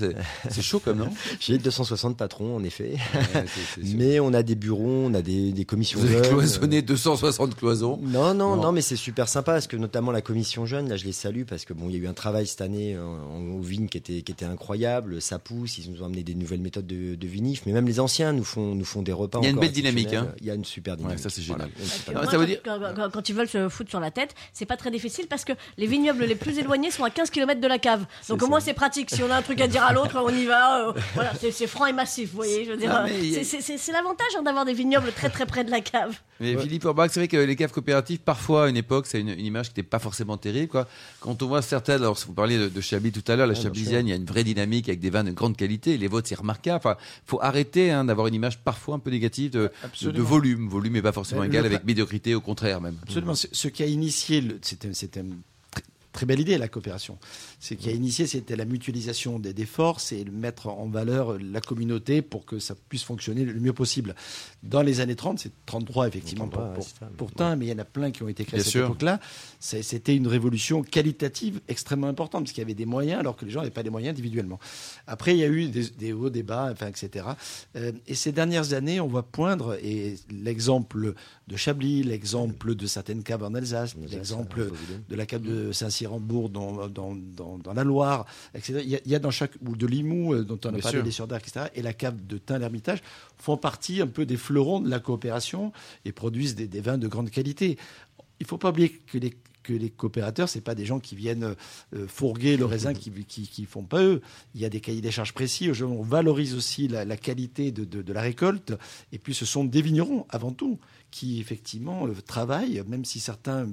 C'est 0.51 0.63
chaud, 0.63 0.79
comme 0.81 0.99
non? 0.99 1.09
J'ai 1.41 1.59
260 1.59 2.17
patrons, 2.17 2.57
en 2.57 2.63
effet. 2.65 2.97
Ouais. 3.15 3.45
Mais 3.97 4.21
on 4.21 4.33
a 4.35 4.43
des 4.43 4.55
bureaux, 4.55 5.05
on 5.07 5.15
a 5.15 5.23
des, 5.23 5.53
des 5.53 5.65
commissions 5.65 5.99
Vous 6.01 6.07
avez 6.07 6.19
jeunes. 6.19 6.29
cloisonné 6.29 6.83
260 6.83 7.55
cloisons. 7.57 7.99
Non, 8.03 8.35
non, 8.35 8.57
Non. 8.57 8.63
non, 8.63 8.73
mais 8.73 8.81
c'est 8.83 8.97
super 8.97 9.29
sympa 9.29 9.53
parce 9.53 9.67
que 9.67 9.77
notamment 9.77 10.13
la 10.13 10.21
commission 10.21 10.67
jeune, 10.67 10.89
là 10.89 10.97
je 10.97 11.05
les 11.05 11.13
salue 11.13 11.43
parce 11.49 11.65
que 11.65 11.73
bon, 11.73 11.89
il 11.89 11.97
y 11.97 11.99
a 11.99 12.03
eu 12.03 12.07
un 12.07 12.13
travail 12.13 12.47
cette 12.47 12.61
année 12.61 12.97
en, 12.99 13.53
aux 13.53 13.61
vignes 13.61 13.89
qui 13.89 13.99
était, 13.99 14.23
qui 14.23 14.33
était 14.33 14.45
incroyable. 14.45 15.21
Ça 15.21 15.39
pousse, 15.39 15.79
ils 15.79 15.91
nous 15.91 16.03
ont 16.03 16.07
amené 16.07 16.23
des 16.23 16.35
nouvelles 16.35 16.61
méthodes 16.61 16.87
de, 16.87 17.15
de 17.15 17.27
vinif, 17.27 17.63
mais 17.67 17.73
même 17.73 17.87
les 17.87 18.01
anciens 18.01 18.33
nous 18.33 18.45
font, 18.45 18.75
nous 18.75 18.85
font 18.85 19.03
des 19.03 19.13
repas. 19.13 19.39
Il 19.43 19.45
y 19.45 19.49
a 19.49 19.51
une 19.51 19.59
belle 19.61 19.73
dynamique, 19.73 20.13
hein. 20.15 20.29
Il 20.41 20.47
y 20.47 20.51
a 20.51 20.55
une 20.55 20.65
super 20.65 20.97
dynamique. 20.97 21.19
ça, 21.21 21.31
c'est 21.31 21.43
Voilà, 21.43 21.65
génial. 21.77 21.89
super 21.89 22.21
Ah, 22.23 22.31
ça 22.31 22.39
veut 22.39 22.47
dire- 22.51 22.61
quand, 22.65 22.79
quand- 22.95 23.11
quand 23.11 23.29
ils 23.29 23.35
veulent 23.35 23.49
se 23.49 23.69
foutre 23.69 23.91
sur 23.91 24.01
la 24.01 24.11
tête, 24.11 24.35
c'est 24.53 24.67
pas 24.67 24.77
très 24.77 24.91
difficile 24.91 25.27
parce 25.29 25.45
que 25.45 25.53
les 25.79 25.87
vignobles 25.87 26.25
les 26.25 26.35
plus 26.35 26.59
éloignés 26.59 26.91
sont 26.91 27.05
à 27.05 27.11
15 27.11 27.31
km 27.31 27.61
de 27.61 27.67
la 27.69 27.79
cave. 27.79 28.05
Donc 28.29 28.43
au 28.43 28.47
moins 28.49 28.61
c'est 28.61 28.75
pratique. 28.75 29.11
Si 29.11 29.23
on 29.23 29.31
a 29.31 29.37
un 29.37 29.43
truc 29.43 29.61
à 29.61 29.67
dire 29.69 29.83
à 29.83 29.93
l'autre, 29.93 30.21
on 30.25 30.31
y 30.31 30.45
va. 30.47 30.89
euh, 30.89 30.93
voilà, 31.15 31.33
c'est 31.39 31.67
franc 31.67 31.87
et 31.87 31.93
massif, 31.93 32.31
vous 32.31 32.37
voyez. 32.37 32.65
Je 32.65 32.71
veux 32.73 32.77
dire, 32.77 33.05
c'est- 33.43 33.93
l'avantage 33.93 34.29
hein, 34.39 34.43
d'avoir 34.43 34.65
des 34.65 34.73
vignobles 34.75 35.11
très 35.13 35.31
très 35.31 35.47
près 35.47 35.65
de 35.65 35.71
la 35.71 35.81
cave. 35.81 36.15
Mais 36.41 36.57
Philippe 36.57 36.85
Orbach, 36.87 37.11
c'est 37.13 37.21
vrai 37.21 37.29
que 37.29 37.37
les 37.37 37.55
caves 37.57 37.71
coopératives, 37.73 38.21
parfois, 38.21 38.65
à 38.65 38.69
une 38.69 38.77
époque, 38.77 39.07
c'est 39.07 39.21
une, 39.21 39.29
une 39.29 39.45
image 39.45 39.67
qui 39.67 39.73
n'était 39.73 39.83
pas 39.89 39.99
forcément 39.99 40.37
terrible. 40.39 40.69
Quoi. 40.69 40.87
Quand 41.21 41.43
on 41.43 41.47
voit 41.49 41.61
certaines, 41.61 41.97
alors 42.01 42.19
vous 42.27 42.33
parliez 42.33 42.57
de, 42.57 42.69
de 42.69 42.81
Chablis 42.81 43.13
tout 43.13 43.23
à 43.31 43.37
l'heure, 43.37 43.47
la 43.47 43.55
Chablisienne, 43.55 44.07
il 44.07 44.11
y 44.11 44.13
a 44.15 44.17
une 44.17 44.25
vraie 44.25 44.45
dynamique 44.45 44.89
avec 44.89 45.01
des 45.01 45.11
vins 45.11 45.25
de 45.25 45.33
grande 45.33 45.57
qualité. 45.57 45.99
Les 45.99 46.09
vôtres, 46.09 46.29
c'est 46.29 46.35
remarquable. 46.39 46.77
Enfin, 46.79 46.97
faut 47.27 47.41
arrêter 47.43 47.91
hein, 47.91 48.05
d'avoir 48.07 48.27
une 48.27 48.35
image 48.35 48.59
parfois 48.61 48.95
un 48.95 48.99
peu 49.01 49.11
négative 49.11 49.51
de, 49.51 49.59
de, 49.65 49.71
Absolument. 49.85 50.19
de 50.19 50.23
volume. 50.23 50.69
Volume 50.69 50.95
n'est 50.95 51.03
pas 51.03 51.13
forcément 51.13 51.45
égal 51.45 51.67
avec 51.67 51.85
médiocrité, 51.85 52.35
au 52.41 52.43
contraire 52.43 52.81
même. 52.81 52.97
Absolument. 53.03 53.35
Ce 53.35 53.47
ce 53.53 53.69
qui 53.69 53.83
a 53.83 53.87
initié, 53.87 54.41
le- 54.41 54.59
c'était 54.63 54.89
tr- 55.23 55.35
très 56.13 56.27
belle 56.27 56.41
idée, 56.41 56.59
la 56.59 56.69
coopération. 56.69 57.19
Ce 57.61 57.75
qui 57.75 57.89
a 57.89 57.93
initié, 57.93 58.27
c'était 58.27 58.57
la 58.57 58.65
mutualisation 58.65 59.39
des, 59.39 59.53
des 59.53 59.67
forces 59.67 60.13
et 60.13 60.25
mettre 60.25 60.69
en 60.69 60.89
valeur 60.89 61.39
la 61.39 61.61
communauté 61.61 62.23
pour 62.23 62.45
que 62.45 62.59
ça 62.59 62.75
puisse 62.89 63.05
fonctionner 63.05 63.45
le 63.45 63.61
mieux 63.61 63.73
possible. 63.73 64.15
Dans 64.63 64.83
les 64.83 65.01
années 65.01 65.17
30, 65.17 65.39
c'est 65.39 65.53
33 65.67 66.09
effectivement 66.09 66.49
33, 66.49 67.09
pour, 67.17 67.31
Tain, 67.33 67.57
mais 67.57 67.67
il 67.67 67.69
y 67.69 67.73
en 67.73 67.79
a 67.79 67.85
plein 67.85 68.11
qui 68.11 68.23
ont 68.23 68.29
été 68.29 68.45
créés 68.45 68.61
à 68.61 68.65
cette 68.65 68.77
époque-là. 68.77 69.21
C'était 69.59 70.17
une 70.17 70.27
révolution 70.27 70.83
qualitative 70.83 71.61
extrêmement 71.69 72.09
importante 72.09 72.45
parce 72.45 72.53
qu'il 72.53 72.63
y 72.63 72.65
avait 72.65 72.75
des 72.75 72.87
moyens 72.87 73.21
alors 73.21 73.37
que 73.37 73.45
les 73.45 73.51
gens 73.51 73.61
n'avaient 73.61 73.71
pas 73.71 73.83
les 73.83 73.91
moyens 73.91 74.13
individuellement. 74.13 74.59
Après, 75.07 75.35
il 75.35 75.39
y 75.39 75.45
a 75.45 75.49
eu 75.49 75.69
des, 75.69 75.89
des 75.91 76.13
hauts 76.13 76.31
débats, 76.31 76.71
enfin, 76.73 76.89
etc. 76.89 77.27
Euh, 77.77 77.93
et 78.07 78.15
ces 78.15 78.33
dernières 78.33 78.73
années, 78.73 79.01
on 79.01 79.07
voit 79.07 79.23
poindre, 79.23 79.79
et 79.83 80.17
l'exemple 80.31 81.15
de 81.49 81.57
Chablis, 81.57 82.03
l'exemple 82.03 82.75
de 82.75 82.87
certaines 82.87 83.23
caves 83.23 83.43
en 83.43 83.55
Alsace, 83.55 83.97
l'exemple 83.97 84.71
de 85.09 85.17
la 85.17 85.27
cave 85.27 85.43
de 85.43 85.73
Saint-Cyr-en-Bourg 86.01 86.51
dans, 86.51 86.89
dans, 86.89 87.15
dans, 87.15 87.59
dans 87.59 87.73
la 87.73 87.85
Loire, 87.85 88.27
etc. 88.55 88.81
Il 88.83 88.91
y, 88.91 88.97
a, 88.97 89.01
il 89.05 89.11
y 89.11 89.15
a 89.15 89.19
dans 89.19 89.31
chaque, 89.31 89.53
ou 89.67 89.77
de 89.77 89.87
Limoux, 89.87 90.35
euh, 90.35 90.45
dont 90.45 90.59
on 90.65 90.69
a 90.69 90.73
Bien 90.73 90.81
parlé 90.83 91.11
sûr. 91.13 91.27
des 91.27 91.37
etc. 91.37 91.67
Et 91.75 91.83
la 91.83 91.93
cave 91.93 92.27
de 92.27 92.39
Tain-l'Hermitage 92.39 93.03
font 93.37 93.57
partie 93.57 94.01
un 94.01 94.07
peu 94.07 94.27
des 94.27 94.37
fleurons 94.37 94.81
de 94.81 94.89
la 94.89 95.01
coopération 95.01 95.73
et 96.05 96.13
produisent 96.13 96.55
des, 96.55 96.69
des 96.69 96.81
vins 96.81 96.99
de 96.99 97.09
grande 97.09 97.31
qualité. 97.31 97.77
Il 98.41 98.45
ne 98.45 98.47
faut 98.47 98.59
pas 98.59 98.71
oublier 98.71 98.91
que 98.91 99.19
les 99.19 99.37
que 99.63 99.75
les 99.75 99.91
coopérateurs, 99.91 100.49
c'est 100.49 100.63
pas 100.63 100.75
des 100.75 100.87
gens 100.87 101.01
qui 101.01 101.15
viennent 101.15 101.55
euh, 101.95 102.07
fourguer 102.07 102.57
le 102.57 102.65
raisin 102.65 102.95
qui, 102.95 103.11
qui, 103.11 103.47
qui 103.47 103.67
font 103.67 103.83
pas 103.85 104.03
eux. 104.03 104.23
Il 104.55 104.61
y 104.63 104.65
a 104.65 104.71
des 104.71 104.81
cahiers 104.81 105.03
des 105.03 105.11
charges 105.11 105.35
précis. 105.35 105.71
On 105.83 106.01
valorise 106.03 106.55
aussi 106.55 106.89
la, 106.89 107.05
la 107.05 107.19
qualité 107.19 107.71
de, 107.71 107.85
de, 107.85 108.01
de 108.01 108.13
la 108.15 108.23
récolte. 108.23 108.73
Et 109.13 109.19
puis, 109.19 109.35
ce 109.35 109.45
sont 109.45 109.65
des 109.65 109.83
vignerons, 109.83 110.25
avant 110.31 110.53
tout, 110.53 110.79
qui, 111.11 111.41
effectivement, 111.41 112.09
travaillent, 112.27 112.83
même 112.89 113.05
si 113.05 113.21
certains 113.21 113.69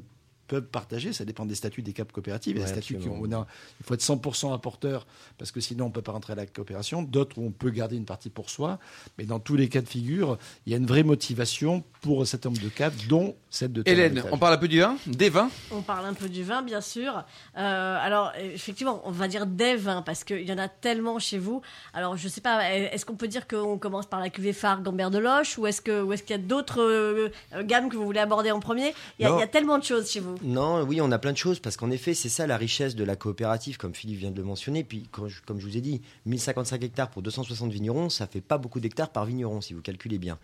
peuvent 0.48 0.66
partager, 0.68 1.14
ça 1.14 1.26
dépend 1.26 1.46
des 1.46 1.56
statuts 1.56 1.82
des 1.82 1.94
caps 1.94 2.12
coopératives. 2.12 2.56
Il 2.56 2.60
y 2.60 2.64
a 2.64 2.66
Ouais, 2.68 2.72
des 2.74 2.82
statuts 2.82 2.98
qui 2.98 3.10
on 3.10 3.32
a- 3.32 3.46
il 3.80 3.86
faut 3.86 3.94
être 3.94 4.02
100% 4.02 4.54
apporteur, 4.54 5.06
parce 5.38 5.52
que 5.52 5.60
sinon 5.60 5.86
on 5.86 5.88
ne 5.90 5.94
peut 5.94 6.02
pas 6.02 6.12
rentrer 6.14 6.34
à 6.34 6.36
la 6.36 6.46
coopération. 6.46 7.02
D'autres 7.04 7.38
où 7.38 7.46
on 7.46 7.52
peut 7.52 7.70
garder 7.70 7.96
une 7.98 8.06
partie 8.06 8.30
pour 8.30 8.50
soi. 8.50 8.80
Mais 9.18 9.26
dans 9.26 9.40
tous 9.40 9.56
les 9.56 9.70
cas 9.70 9.82
de 9.82 9.88
figure, 9.90 10.38
il 10.66 10.72
y 10.72 10.74
a 10.74 10.78
une 10.78 10.86
vraie 10.86 11.04
motivation 11.04 11.84
pour 12.02 12.26
certain 12.26 12.50
nombre 12.50 12.62
de 12.62 12.70
caves, 12.70 12.96
dont 13.08 13.36
celle 13.50 13.72
de 13.74 13.84
Hélène, 13.86 14.24
on 14.32 14.38
parle 14.38 14.54
un 14.54 14.58
peu 14.58 14.68
du 14.68 14.80
vin 14.80 14.96
Des 15.08 15.30
vins 15.30 15.50
On 15.72 15.82
parle 15.82 16.06
un 16.06 16.14
peu 16.14 16.30
du 16.30 16.44
vin, 16.44 16.62
bien 16.62 16.82
sûr. 16.82 17.24
Euh, 17.58 17.98
alors, 18.02 18.32
effectivement, 18.40 19.02
on 19.06 19.12
va 19.12 19.28
dire 19.28 19.46
des 19.46 19.76
vins, 19.76 20.02
parce 20.02 20.24
qu'il 20.24 20.48
y 20.48 20.52
en 20.54 20.58
a 20.58 20.68
tellement 20.68 21.20
chez 21.20 21.38
vous. 21.38 21.62
Alors, 21.94 22.18
je 22.18 22.28
sais 22.28 22.42
pas, 22.42 22.72
est-ce 22.74 23.06
qu'on 23.06 23.16
peut 23.16 23.28
dire 23.28 23.48
qu'on 23.48 23.78
commence 23.78 24.06
par 24.06 24.20
la 24.20 24.30
cuvée 24.30 24.54
phare 24.54 24.82
Gambert 24.82 25.12
de 25.12 25.18
Loche, 25.18 25.58
ou 25.58 25.68
est-ce 25.68 25.82
que- 25.82 26.02
ou 26.02 26.14
est-ce 26.14 26.24
qu'il 26.24 26.36
y 26.36 26.40
a 26.40 26.42
d'autres 26.42 26.82
euh, 26.82 27.30
gammes 27.64 27.90
que 27.90 27.96
vous 27.98 28.06
voulez 28.06 28.20
aborder 28.20 28.52
en 28.52 28.60
premier? 28.60 28.94
Il 29.20 29.24
y, 29.24 29.26
a, 29.26 29.30
Non. 29.30 29.38
il 29.38 29.42
y 29.42 29.44
a 29.44 29.48
tellement 29.48 29.78
de 29.78 29.84
choses 29.84 30.10
chez 30.12 30.20
vous. 30.20 30.37
Non, 30.44 30.84
oui, 30.84 31.02
on 31.02 31.12
a 31.12 31.20
plein 31.20 31.32
de 31.32 31.38
choses 31.38 31.60
parce 31.60 31.78
qu'en 31.78 31.90
effet, 31.92 32.14
c'est 32.14 32.30
ça 32.30 32.48
la 32.48 32.58
richesse 32.58 32.96
de 32.96 33.04
la 33.04 33.16
coopérative, 33.16 33.78
comme 33.78 33.94
Philippe 33.94 34.20
vient 34.20 34.32
de 34.32 34.38
le 34.38 34.44
mentionner. 34.44 34.84
Puis, 34.84 35.08
comme 35.12 35.60
je 35.60 35.66
vous 35.66 35.78
ai 35.78 35.82
dit, 35.82 36.02
1055 36.26 36.84
hectares 36.84 37.10
pour 37.10 37.22
260 37.22 37.72
vignerons, 37.72 38.10
ça 38.10 38.28
fait 38.28 38.42
pas 38.42 38.58
beaucoup 38.58 38.80
d'hectares 38.80 39.10
par 39.10 39.26
vigneron 39.26 39.62
si 39.62 39.74
vous 39.74 39.82
calculez 39.82 40.18
bien. 40.18 40.38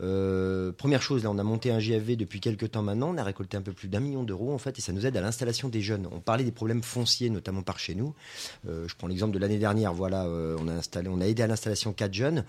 Euh, 0.00 0.72
première 0.72 1.02
chose, 1.02 1.24
là, 1.24 1.30
on 1.30 1.38
a 1.38 1.42
monté 1.42 1.70
un 1.70 1.78
GFV 1.78 2.16
depuis 2.16 2.40
quelques 2.40 2.70
temps 2.70 2.82
maintenant. 2.82 3.10
On 3.14 3.18
a 3.18 3.24
récolté 3.24 3.56
un 3.56 3.62
peu 3.62 3.72
plus 3.72 3.88
d'un 3.88 4.00
million 4.00 4.22
d'euros 4.22 4.52
en 4.52 4.58
fait, 4.58 4.78
et 4.78 4.82
ça 4.82 4.92
nous 4.92 5.06
aide 5.06 5.16
à 5.16 5.20
l'installation 5.20 5.68
des 5.68 5.80
jeunes. 5.80 6.08
On 6.12 6.20
parlait 6.20 6.44
des 6.44 6.52
problèmes 6.52 6.82
fonciers, 6.82 7.30
notamment 7.30 7.62
par 7.62 7.78
chez 7.78 7.94
nous. 7.94 8.14
Euh, 8.68 8.86
je 8.88 8.94
prends 8.96 9.08
l'exemple 9.08 9.34
de 9.34 9.38
l'année 9.38 9.58
dernière. 9.58 9.92
Voilà, 9.92 10.26
euh, 10.26 10.56
on 10.60 10.68
a 10.68 10.72
installé, 10.72 11.08
on 11.08 11.20
a 11.20 11.26
aidé 11.26 11.42
à 11.42 11.46
l'installation 11.46 11.92
quatre 11.92 12.14
jeunes. 12.14 12.44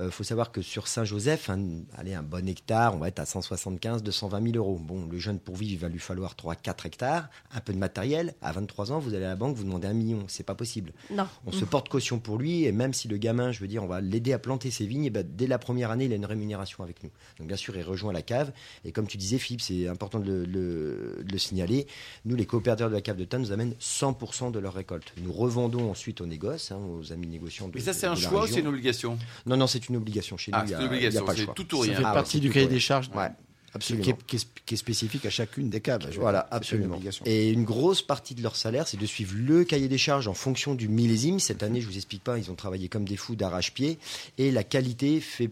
Il 0.00 0.10
faut 0.10 0.24
savoir 0.24 0.52
que 0.52 0.62
sur 0.62 0.88
Saint-Joseph, 0.88 1.50
un, 1.50 1.82
allez, 1.96 2.14
un 2.14 2.22
bon 2.22 2.48
hectare, 2.48 2.94
on 2.94 2.98
va 2.98 3.08
être 3.08 3.18
à 3.18 3.26
175, 3.26 4.02
220 4.02 4.42
000 4.52 4.56
euros. 4.56 4.78
Bon, 4.78 5.06
le 5.06 5.18
jeune 5.18 5.38
pour 5.38 5.56
vivre, 5.56 5.72
il 5.72 5.78
va 5.78 5.88
lui 5.88 5.98
falloir 5.98 6.34
3-4 6.54 6.86
hectares, 6.86 7.28
un 7.54 7.60
peu 7.60 7.72
de 7.72 7.78
matériel. 7.78 8.34
À 8.42 8.52
23 8.52 8.92
ans, 8.92 8.98
vous 8.98 9.14
allez 9.14 9.24
à 9.24 9.28
la 9.28 9.36
banque, 9.36 9.56
vous 9.56 9.64
demandez 9.64 9.86
un 9.88 9.92
million. 9.94 10.24
C'est 10.28 10.44
pas 10.44 10.54
possible. 10.54 10.92
Non. 11.10 11.26
On 11.46 11.52
se 11.52 11.64
porte 11.64 11.88
caution 11.88 12.18
pour 12.18 12.38
lui, 12.38 12.64
et 12.64 12.72
même 12.72 12.92
si 12.92 13.08
le 13.08 13.16
gamin, 13.16 13.52
je 13.52 13.60
veux 13.60 13.68
dire, 13.68 13.82
on 13.82 13.86
va 13.86 14.00
l'aider 14.00 14.32
à 14.32 14.38
planter 14.38 14.70
ses 14.70 14.86
vignes, 14.86 15.04
et 15.04 15.10
ben, 15.10 15.26
dès 15.28 15.46
la 15.46 15.58
première 15.58 15.90
année, 15.90 16.04
il 16.06 16.12
a 16.12 16.16
une 16.16 16.24
rémunération 16.26 16.84
avec 16.84 17.02
nous. 17.02 17.10
Donc 17.38 17.48
bien 17.48 17.56
sûr, 17.56 17.76
il 17.76 17.82
rejoint 17.82 18.12
la 18.12 18.22
cave. 18.22 18.52
Et 18.84 18.92
comme 18.92 19.06
tu 19.06 19.16
disais, 19.16 19.38
Philippe, 19.38 19.60
c'est 19.62 19.88
important 19.88 20.20
de 20.20 20.26
le, 20.26 20.44
le- 20.44 21.22
de 21.24 21.32
le 21.32 21.38
signaler. 21.38 21.86
Nous, 22.24 22.36
les 22.36 22.46
coopérateurs 22.46 22.88
de 22.88 22.94
la 22.94 23.00
cave 23.00 23.16
de 23.16 23.24
Tain 23.24 23.38
nous 23.38 23.52
amènent 23.52 23.74
100% 23.80 24.50
de 24.52 24.58
leur 24.58 24.74
récolte. 24.74 25.12
Nous 25.22 25.32
revendons 25.32 25.90
ensuite 25.90 26.20
aux 26.20 26.26
négoces, 26.26 26.72
hein, 26.72 26.78
aux 26.78 27.12
amis 27.12 27.26
négociants. 27.26 27.68
De, 27.68 27.72
Mais 27.74 27.80
ça, 27.80 27.92
c'est 27.92 28.06
un 28.06 28.14
choix 28.14 28.44
ou 28.44 28.46
c'est 28.46 28.60
une 28.60 28.66
obligation? 28.68 29.18
Non, 29.46 29.56
non, 29.56 29.66
c'est 29.66 29.88
une 29.88 29.96
obligation 29.96 30.36
chez 30.36 30.52
nous. 30.52 30.58
Ah, 30.60 30.64
y 30.64 30.68
c'est 30.68 30.74
a- 30.74 30.78
une 30.82 30.84
il 30.84 30.88
y 30.88 30.94
a 30.94 30.96
obligation, 30.96 31.24
pas 31.24 31.34
le 31.34 31.42
choix. 31.44 31.54
tout 31.54 31.74
ou 31.74 31.78
Ça 31.84 31.90
rien. 31.90 31.96
fait 31.98 32.04
Ah 32.06 32.12
partie 32.12 32.40
du 32.40 32.48
tout, 32.48 32.54
cahier 32.54 32.66
des 32.68 32.80
charges 32.80 33.10
Ouais, 33.14 33.28
qui, 33.78 33.92
absolument. 33.94 34.04
est, 34.18 34.26
qui 34.26 34.36
est- 34.36 34.46
qui 34.66 34.74
est 34.74 34.76
spécifique 34.78 35.24
à 35.26 35.30
chacune 35.30 35.70
des 35.70 35.80
veux 36.16 36.22
Voilà, 36.22 36.48
une 36.50 36.56
absolument. 36.56 37.00
Et 37.24 37.50
une 37.50 37.64
grosse 37.64 38.02
partie 38.02 38.34
de 38.34 38.42
leur 38.42 38.56
salaire, 38.56 38.88
c'est 38.88 38.96
de 38.96 39.06
suivre 39.06 39.34
le 39.36 39.64
cahier 39.64 39.86
des 39.88 39.98
charges 39.98 40.26
en 40.28 40.34
fonction 40.34 40.74
du 40.74 40.88
millésime. 40.88 41.38
Cette 41.38 41.62
année, 41.62 41.80
je 41.80 41.86
vous 41.86 41.96
explique 41.96 42.24
pas, 42.24 42.36
ils 42.38 42.50
ont 42.50 42.54
travaillé 42.56 42.88
comme 42.88 43.04
des 43.06 43.16
fous 43.16 43.36
d'arrache-pied. 43.36 43.98
Et 44.38 44.50
la 44.50 44.64
qualité 44.64 45.20
fait 45.20 45.50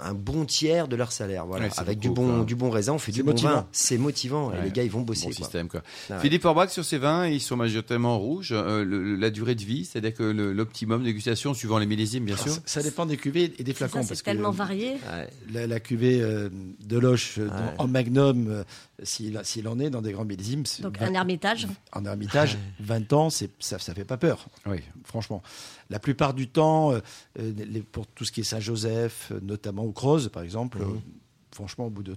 un 0.00 0.14
bon 0.14 0.44
tiers 0.44 0.88
de 0.88 0.96
leur 0.96 1.12
salaire. 1.12 1.46
Voilà. 1.46 1.66
Ouais, 1.66 1.70
Avec 1.76 1.98
beaucoup, 2.00 2.14
du 2.14 2.14
bon, 2.28 2.36
quoi. 2.36 2.44
du 2.44 2.54
bon 2.54 2.70
raisin, 2.70 2.92
on 2.92 2.98
fait 2.98 3.12
du 3.12 3.22
bon 3.22 3.30
motivant. 3.32 3.50
vin. 3.50 3.66
C'est 3.72 3.98
motivant. 3.98 4.52
Et 4.52 4.64
les 4.64 4.70
gars, 4.70 4.82
ils 4.82 4.90
vont 4.90 5.00
bosser. 5.02 5.26
Bon 5.26 5.32
quoi. 5.32 5.36
système 5.36 5.68
quoi. 5.68 5.82
Ah 6.10 6.14
ouais. 6.14 6.20
Philippe 6.20 6.44
Orbach, 6.44 6.70
sur 6.70 6.84
ces 6.84 6.98
vins, 6.98 7.26
ils 7.26 7.40
sont 7.40 7.56
majoritairement 7.56 8.18
rouges. 8.18 8.52
Euh, 8.52 8.84
le- 8.84 9.16
la 9.16 9.30
durée 9.30 9.54
de 9.54 9.62
vie, 9.64 9.84
c'est-à-dire 9.84 10.14
que 10.14 10.22
l'optimum 10.22 11.00
de 11.00 11.06
dégustation, 11.06 11.54
suivant 11.54 11.78
les 11.78 11.86
millésimes, 11.86 12.24
bien 12.24 12.36
sûr. 12.36 12.52
Ça, 12.52 12.60
ça 12.64 12.82
dépend 12.82 13.06
des 13.06 13.16
cuvées 13.16 13.52
et 13.58 13.62
des 13.64 13.72
Ça, 13.72 13.88
flacons. 13.88 14.02
c'est 14.02 14.08
parce 14.08 14.20
que 14.22 14.24
tellement 14.26 14.50
varié. 14.50 14.92
Ouais. 14.92 15.28
La, 15.52 15.66
la 15.66 15.80
cuvée 15.80 16.20
euh, 16.20 16.48
de 16.86 16.98
Loche 16.98 17.36
euh, 17.38 17.48
en 17.78 17.86
magnum, 17.88 18.48
euh, 18.48 18.64
s'il 19.02 19.40
s'il 19.44 19.68
en 19.68 19.78
est 19.78 19.90
dans 19.90 20.02
des 20.02 20.12
grands 20.12 20.24
millésimes, 20.24 20.66
c'est 20.66 20.82
Donc, 20.82 20.98
20 20.98 21.06
un 21.08 21.14
ermitage. 21.14 21.66
en 21.92 22.04
ermitage, 22.04 22.58
20 22.80 23.12
ans, 23.12 23.30
c'est- 23.30 23.50
ça 23.60 23.76
ne 23.76 23.94
fait 23.94 24.04
pas 24.04 24.16
peur. 24.16 24.46
Oui. 24.66 24.78
franchement. 25.04 25.42
La 25.90 25.98
plupart 25.98 26.34
du 26.34 26.48
temps, 26.48 26.92
euh, 26.92 27.00
euh, 27.38 27.52
les- 27.56 27.82
pour 27.82 28.06
tout 28.06 28.24
ce 28.24 28.32
qui 28.32 28.40
est 28.40 28.44
Saint-Joseph, 28.44 29.30
euh, 29.32 29.40
notamment 29.42 29.84
au 29.84 29.92
Creuse, 29.92 30.28
par 30.32 30.42
exemple, 30.42 30.78
euh, 30.82 30.86
franchement, 31.52 31.86
au 31.86 31.90
bout 31.90 32.02
de 32.02 32.16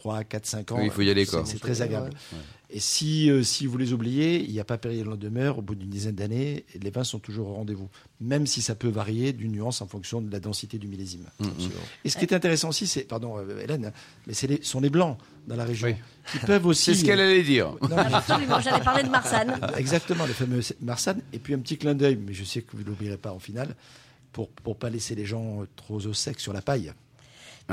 3, 0.00 0.24
4, 0.24 0.46
5 0.46 0.72
ans, 0.72 0.76
Oui, 0.78 0.86
il 0.86 0.90
faut 0.90 1.02
y 1.02 1.10
aller, 1.10 1.24
c'est- 1.26 1.30
quoi. 1.30 1.42
c'est 1.44 1.58
très 1.58 1.82
agréable. 1.82 2.10
Et 2.72 2.78
si, 2.80 3.28
euh, 3.30 3.42
si 3.42 3.66
vous 3.66 3.76
les 3.78 3.92
oubliez, 3.92 4.40
il 4.44 4.50
n'y 4.52 4.60
a 4.60 4.64
pas 4.64 4.78
péril 4.78 5.08
en 5.08 5.16
demeure, 5.16 5.58
au 5.58 5.62
bout 5.62 5.74
d'une 5.74 5.90
dizaine 5.90 6.14
d'années, 6.14 6.64
les 6.80 6.90
vins 6.90 7.02
sont 7.04 7.18
toujours 7.18 7.48
au 7.48 7.54
rendez-vous, 7.54 7.88
même 8.20 8.46
si 8.46 8.62
ça 8.62 8.74
peut 8.76 8.88
varier 8.88 9.32
d'une 9.32 9.50
nuance 9.52 9.82
en 9.82 9.86
fonction 9.88 10.20
de 10.20 10.30
la 10.30 10.38
densité 10.40 10.78
du 10.78 10.86
millésime. 10.86 11.24
Mm, 11.40 11.46
Et 12.04 12.08
ce 12.10 12.16
qui 12.16 12.24
est 12.24 12.32
intéressant 12.32 12.68
aussi, 12.68 12.86
c'est, 12.86 13.02
pardon 13.02 13.38
euh, 13.38 13.60
Hélène, 13.60 13.92
mais 14.26 14.34
c'est 14.34 14.46
les, 14.46 14.62
sont 14.62 14.80
les 14.80 14.88
blancs 14.90 15.18
dans 15.48 15.56
la 15.56 15.64
région, 15.64 15.88
Oui. 15.88 15.96
qui 16.30 16.38
peuvent 16.46 16.64
aussi... 16.66 16.94
C'est 16.94 17.00
ce 17.00 17.04
qu'elle 17.04 17.20
allait 17.20 17.42
dire. 17.42 17.72
Non, 17.82 17.96
Absolument, 17.96 18.60
j'allais 18.60 18.84
parler 18.84 19.02
de 19.02 19.08
Marsanne. 19.10 19.58
Exactement, 19.76 20.24
le 20.26 20.32
fameux 20.32 20.60
Marsanne. 20.80 21.20
Et 21.32 21.40
puis 21.40 21.54
un 21.54 21.58
petit 21.58 21.76
clin 21.76 21.94
d'œil, 21.94 22.16
mais 22.24 22.32
je 22.34 22.44
sais 22.44 22.62
que 22.62 22.76
vous 22.76 22.84
ne 22.84 22.88
l'oublierez 22.88 23.16
pas 23.18 23.32
en 23.32 23.40
finale, 23.40 23.74
pour 24.32 24.48
ne 24.66 24.72
pas 24.74 24.90
laisser 24.90 25.16
les 25.16 25.26
gens 25.26 25.62
euh, 25.62 25.66
trop 25.74 25.96
au 26.06 26.12
sec 26.14 26.38
sur 26.38 26.52
la 26.52 26.62
paille. 26.62 26.92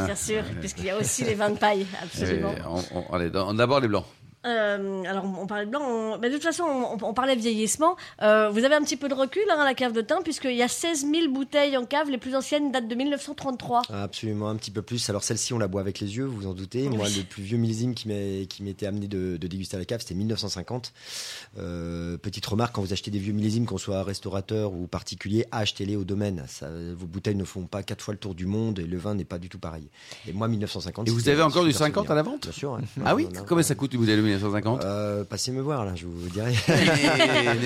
Bien 0.06 0.16
sûr, 0.16 0.44
puisqu'il 0.60 0.86
y 0.86 0.90
a 0.90 0.98
aussi 0.98 1.24
les 1.24 1.36
vins 1.36 1.50
de 1.50 1.58
paille, 1.58 1.86
absolument. 2.02 2.54
Et 2.54 2.62
on, 2.68 3.00
on- 3.00 3.14
allez, 3.14 3.30
d'abord 3.30 3.80
les 3.80 3.88
blancs. 3.88 4.06
Euh, 4.46 5.04
alors, 5.04 5.26
on 5.26 5.46
parlait 5.48 5.66
de 5.66 5.72
blanc. 5.72 5.82
on- 5.84 6.18
mais 6.20 6.30
de 6.30 6.36
toute 6.36 6.44
façon, 6.44 6.64
on, 6.64 6.98
on 7.04 7.14
parlait 7.14 7.36
de 7.36 7.42
vieillissement. 7.42 7.96
Euh, 8.22 8.50
vous 8.50 8.64
avez 8.64 8.76
un 8.76 8.82
petit 8.82 8.96
peu 8.96 9.10
de 9.10 9.14
recul 9.14 9.42
hein, 9.52 9.58
à 9.60 9.66
la 9.66 9.74
cave 9.74 9.92
de 9.94 10.02
Tain, 10.02 10.22
puisqu'il 10.22 10.56
y 10.56 10.62
a 10.62 10.68
16 10.68 11.06
000 11.12 11.32
bouteilles 11.32 11.76
en 11.76 11.86
cave. 11.86 12.10
Les 12.10 12.18
plus 12.18 12.36
anciennes 12.36 12.72
datent 12.72 12.88
de 12.88 12.96
1933. 12.96 13.82
Ah, 13.90 14.04
Absolument, 14.04 14.48
un 14.50 14.56
petit 14.56 14.72
peu 14.72 14.82
plus. 14.82 15.10
Alors 15.10 15.24
celle-ci, 15.24 15.54
on 15.54 15.58
la 15.58 15.68
boit 15.68 15.82
avec 15.82 16.00
les 16.00 16.16
yeux, 16.16 16.26
vous 16.26 16.38
vous 16.38 16.48
en 16.48 16.54
doutez. 16.54 16.88
Moi, 16.88 17.08
le 17.10 17.24
plus 17.24 17.44
vieux 17.44 17.58
millésime 17.58 17.94
qui 17.96 18.08
m'était 18.08 18.86
amené 18.86 19.08
de, 19.08 19.38
de 19.38 19.48
déguster 19.48 19.76
à 19.76 19.80
la 19.80 19.86
cave, 19.86 20.00
c'était 20.02 20.16
1950. 20.16 20.94
Euh, 21.58 22.18
petite 22.18 22.46
remarque, 22.46 22.76
quand 22.76 22.82
vous 22.82 22.94
achetez 22.94 23.12
des 23.12 23.20
vieux 23.20 23.34
millésimes, 23.34 23.66
qu'on 23.66 23.78
soit 23.78 24.04
restaurateur 24.04 24.72
ou 24.74 24.88
particulier, 24.88 25.46
achetez-les 25.52 25.96
au 25.96 26.04
domaine. 26.04 26.46
Ça, 26.48 26.68
vos 26.96 27.06
bouteilles 27.08 27.36
ne 27.36 27.44
font 27.44 27.66
pas 27.66 27.84
quatre 27.84 28.02
fois 28.04 28.14
le 28.14 28.20
tour 28.20 28.36
du 28.36 28.46
monde 28.46 28.80
et 28.80 28.84
le 28.86 28.98
vin 28.98 29.16
n'est 29.16 29.26
pas 29.26 29.40
du 29.40 29.50
tout 29.50 29.60
pareil. 29.60 29.90
Et 30.28 30.34
moi, 30.34 30.48
1950. 30.48 31.08
Et 31.08 31.12
vous 31.12 31.28
avez 31.30 31.42
encore 31.42 31.64
du 31.66 31.72
super 31.72 31.88
50 31.88 32.06
souvenir. 32.06 32.12
à 32.12 32.16
la 32.16 32.22
vente? 32.24 32.42
Bien 32.44 32.52
sûr. 32.52 32.80
Ah 33.06 33.16
oui? 33.16 33.28
Combien 33.48 33.64
ça 33.64 33.76
coûte 33.76 33.94
une 33.94 34.00
bouteille 34.02 34.18
de 34.18 34.37
1950 34.38 34.84
Euh, 34.84 35.24
passez 35.24 35.52
me 35.52 35.62
voir 35.62 35.86
là, 35.86 35.94
je 35.96 36.06
vous 36.06 36.30
dirai. 36.30 36.54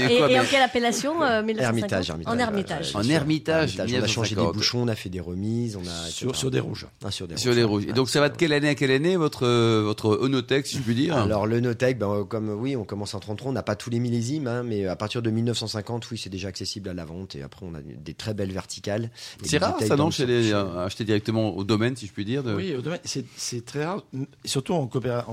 Et, 0.10 0.16
et 0.34 0.40
en 0.40 0.44
quelle 0.46 0.62
appellation 0.64 1.22
euh, 1.24 1.44
1950 1.44 1.62
Hermitage, 1.62 2.10
Hermitage. 2.10 2.34
En 2.36 2.38
Hermitage. 2.40 2.96
En 2.96 3.04
Hermitage, 3.10 3.76
On 3.80 3.84
a 3.84 4.08
changé 4.08 4.36
des 4.36 4.42
1950. 4.42 4.54
bouchons, 4.56 4.80
on 4.84 4.88
a 4.88 4.96
fait 4.96 5.10
des 5.10 5.20
remises, 5.20 5.76
on 5.76 5.82
a 5.88 6.10
Sur, 6.10 6.52
des 6.52 6.60
rouges. 6.60 6.88
Ah, 7.04 7.12
sur 7.12 7.28
des 7.28 7.38
Sur 7.38 7.54
les 7.54 7.64
rouges. 7.64 7.86
Et 7.88 7.94
donc, 7.94 8.10
ça 8.10 8.20
va 8.20 8.30
de 8.30 8.38
quelle 8.38 8.54
année 8.54 8.70
à 8.70 8.76
quelle 8.76 8.92
année, 8.92 9.16
votre, 9.16 9.46
euh, 9.46 9.82
votre 9.84 10.18
Onotech, 10.22 10.66
si 10.68 10.78
je 10.78 10.82
puis 10.82 10.96
dire? 10.96 11.16
Alors 11.18 11.46
le 11.48 11.60
Notech, 11.60 11.98
ben, 11.98 12.10
euh, 12.10 12.24
comme 12.24 12.50
oui, 12.50 12.76
on 12.76 12.84
commence 12.84 13.14
en 13.14 13.20
33, 13.20 13.50
on 13.50 13.54
n'a 13.54 13.64
pas 13.64 13.76
tous 13.76 13.90
les 13.90 14.00
millésimes, 14.00 14.48
hein, 14.48 14.64
mais 14.64 14.88
à 14.88 14.96
partir 14.96 15.22
de 15.22 15.30
1950, 15.30 16.10
oui, 16.12 16.18
c'est 16.18 16.30
déjà 16.30 16.48
accessible 16.48 16.90
à 16.90 16.94
la 16.94 17.06
vente. 17.06 17.36
Et 17.36 17.44
après, 17.44 17.66
on 17.66 17.76
a 17.76 17.82
des 17.82 18.14
très 18.14 18.34
belles 18.34 18.52
verticales. 18.52 19.10
C'est 19.44 19.58
rare, 19.58 19.78
ça, 19.82 19.96
non, 19.96 20.12
chez 20.12 20.26
les, 20.26 20.54
acheter 20.54 21.04
directement 21.04 21.56
au 21.56 21.64
domaine, 21.64 21.96
si 21.96 22.08
je 22.08 22.12
puis 22.12 22.26
dire. 22.26 22.44
de- 22.44 22.54
Oui, 22.56 22.76
au 22.76 22.82
domaine, 22.82 23.00
c'est 23.04 23.66
très 23.66 23.86
rare, 23.86 24.04
surtout 24.46 24.74
en, 24.74 24.86
coopéra- 24.88 25.26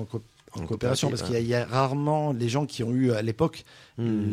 en 0.61 0.62
co- 0.62 0.64
en 0.64 0.64
En 0.64 0.68
coopération, 0.68 1.09
parce 1.11 1.23
qu'il 1.23 1.33
y, 1.35 1.37
a- 1.37 1.40
il 1.40 1.47
y 1.49 1.55
a 1.55 1.64
rarement 1.64 2.33
les 2.33 2.49
gens 2.49 2.66
qui 2.66 2.83
ont 2.83 2.92
eu 2.92 3.12
à 3.12 3.23
l'époque 3.23 3.64
Hmm. 4.01 4.33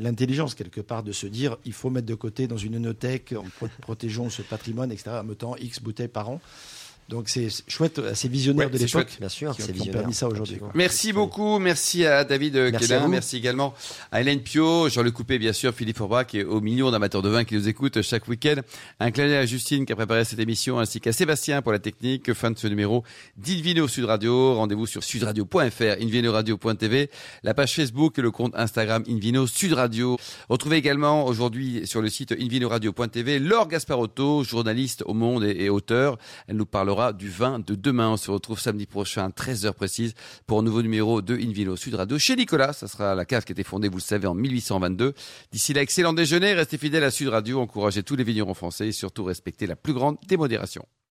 l'intelligence 0.00 0.54
quelque 0.54 0.82
part 0.82 1.02
de 1.02 1.12
se 1.12 1.26
dire 1.26 1.56
il 1.64 1.72
faut 1.72 1.88
mettre 1.88 2.06
de 2.06 2.14
côté 2.14 2.46
dans 2.46 2.58
une 2.58 2.76
enothèque, 2.76 3.32
en 3.36 3.44
pro- 3.56 3.68
protégeons 3.80 4.28
ce 4.28 4.42
patrimoine, 4.42 4.92
etc. 4.92 5.10
En 5.20 5.24
mettant 5.24 5.56
X 5.56 5.80
bouteilles 5.80 6.08
par 6.08 6.28
an. 6.28 6.40
Donc 7.08 7.28
c'est 7.30 7.48
chouette, 7.68 8.00
ces 8.14 8.28
visionnaires 8.28 8.66
Ouais, 8.66 8.72
de 8.72 8.78
c'est 8.78 8.84
l'époque 8.84 9.16
bien 9.18 9.28
sûr, 9.30 9.56
qui, 9.56 9.62
c'est 9.62 9.68
qui 9.68 9.70
ont 9.72 9.74
visionnaire. 9.74 10.00
permis 10.02 10.14
ça 10.14 10.28
aujourd'hui. 10.28 10.58
Merci 10.74 11.12
beaucoup, 11.14 11.58
merci 11.58 12.04
à 12.04 12.22
David 12.24 12.56
euh, 12.56 12.70
Merci 12.70 12.92
à 12.92 13.08
merci 13.08 13.36
également 13.38 13.72
à 14.12 14.20
Hélène 14.20 14.40
Pio, 14.40 14.90
Jean-Luc 14.90 15.14
Coupé, 15.14 15.38
bien 15.38 15.54
sûr, 15.54 15.72
Philippe 15.74 15.96
Forbach 15.96 16.34
et 16.34 16.44
aux 16.44 16.60
millions 16.60 16.90
d'amateurs 16.90 17.22
de 17.22 17.30
vin 17.30 17.44
qui 17.44 17.54
nous 17.54 17.66
écoutent 17.66 18.02
chaque 18.02 18.28
week-end. 18.28 18.56
Un 19.00 19.10
clin 19.10 19.26
d'œil 19.26 19.36
à 19.36 19.46
Justine 19.46 19.86
qui 19.86 19.92
a 19.92 19.96
préparé 19.96 20.24
cette 20.26 20.38
émission, 20.38 20.78
ainsi 20.78 21.00
qu'à 21.00 21.12
Sébastien 21.12 21.62
pour 21.62 21.72
la 21.72 21.78
technique. 21.78 22.32
Fin 22.34 22.50
de 22.50 22.58
ce 22.58 22.66
numéro 22.66 23.04
d'Invino 23.38 23.88
Sud 23.88 24.04
Radio. 24.04 24.54
Rendez-vous 24.56 24.86
sur 24.86 25.02
sudradio.fr, 25.02 26.02
invinoradio.tv, 26.02 27.10
la 27.42 27.54
page 27.54 27.74
Facebook 27.74 28.18
et 28.18 28.22
le 28.22 28.30
compte 28.30 28.52
Instagram 28.54 29.02
Invino 29.08 29.46
Sud 29.46 29.72
Radio. 29.72 30.18
Retrouvez 30.50 30.76
également 30.76 31.24
aujourd'hui 31.26 31.86
sur 31.86 32.02
le 32.02 32.10
site 32.10 32.32
invinoradio.tv 32.32 33.38
Laure 33.38 33.68
Gasparotto, 33.68 34.44
journaliste 34.44 35.02
au 35.06 35.14
Monde 35.14 35.44
et, 35.44 35.64
et 35.64 35.70
auteur. 35.70 36.18
Elle 36.48 36.56
nous 36.56 36.66
du 37.12 37.28
vin 37.28 37.60
de 37.60 37.74
demain. 37.74 38.10
On 38.10 38.16
se 38.16 38.30
retrouve 38.30 38.58
samedi 38.58 38.86
prochain, 38.86 39.28
13h 39.28 39.72
précise, 39.72 40.14
pour 40.46 40.58
un 40.58 40.62
nouveau 40.62 40.82
numéro 40.82 41.22
de 41.22 41.34
Invino 41.34 41.76
Sud 41.76 41.94
Radio 41.94 42.18
chez 42.18 42.34
Nicolas. 42.34 42.72
Ça 42.72 42.88
sera 42.88 43.14
la 43.14 43.24
cave 43.24 43.44
qui 43.44 43.52
a 43.52 43.54
été 43.54 43.62
fondée, 43.62 43.88
vous 43.88 43.98
le 43.98 44.02
savez, 44.02 44.26
en 44.26 44.34
1822. 44.34 45.14
D'ici 45.52 45.72
là, 45.72 45.82
excellent 45.82 46.12
déjeuner. 46.12 46.54
Restez 46.54 46.76
fidèles 46.76 47.04
à 47.04 47.10
Sud 47.10 47.28
Radio. 47.28 47.60
Encouragez 47.60 48.02
tous 48.02 48.16
les 48.16 48.24
vignerons 48.24 48.54
français 48.54 48.88
et 48.88 48.92
surtout 48.92 49.24
respectez 49.24 49.66
la 49.66 49.76
plus 49.76 49.92
grande 49.92 50.16
démodération. 50.26 50.84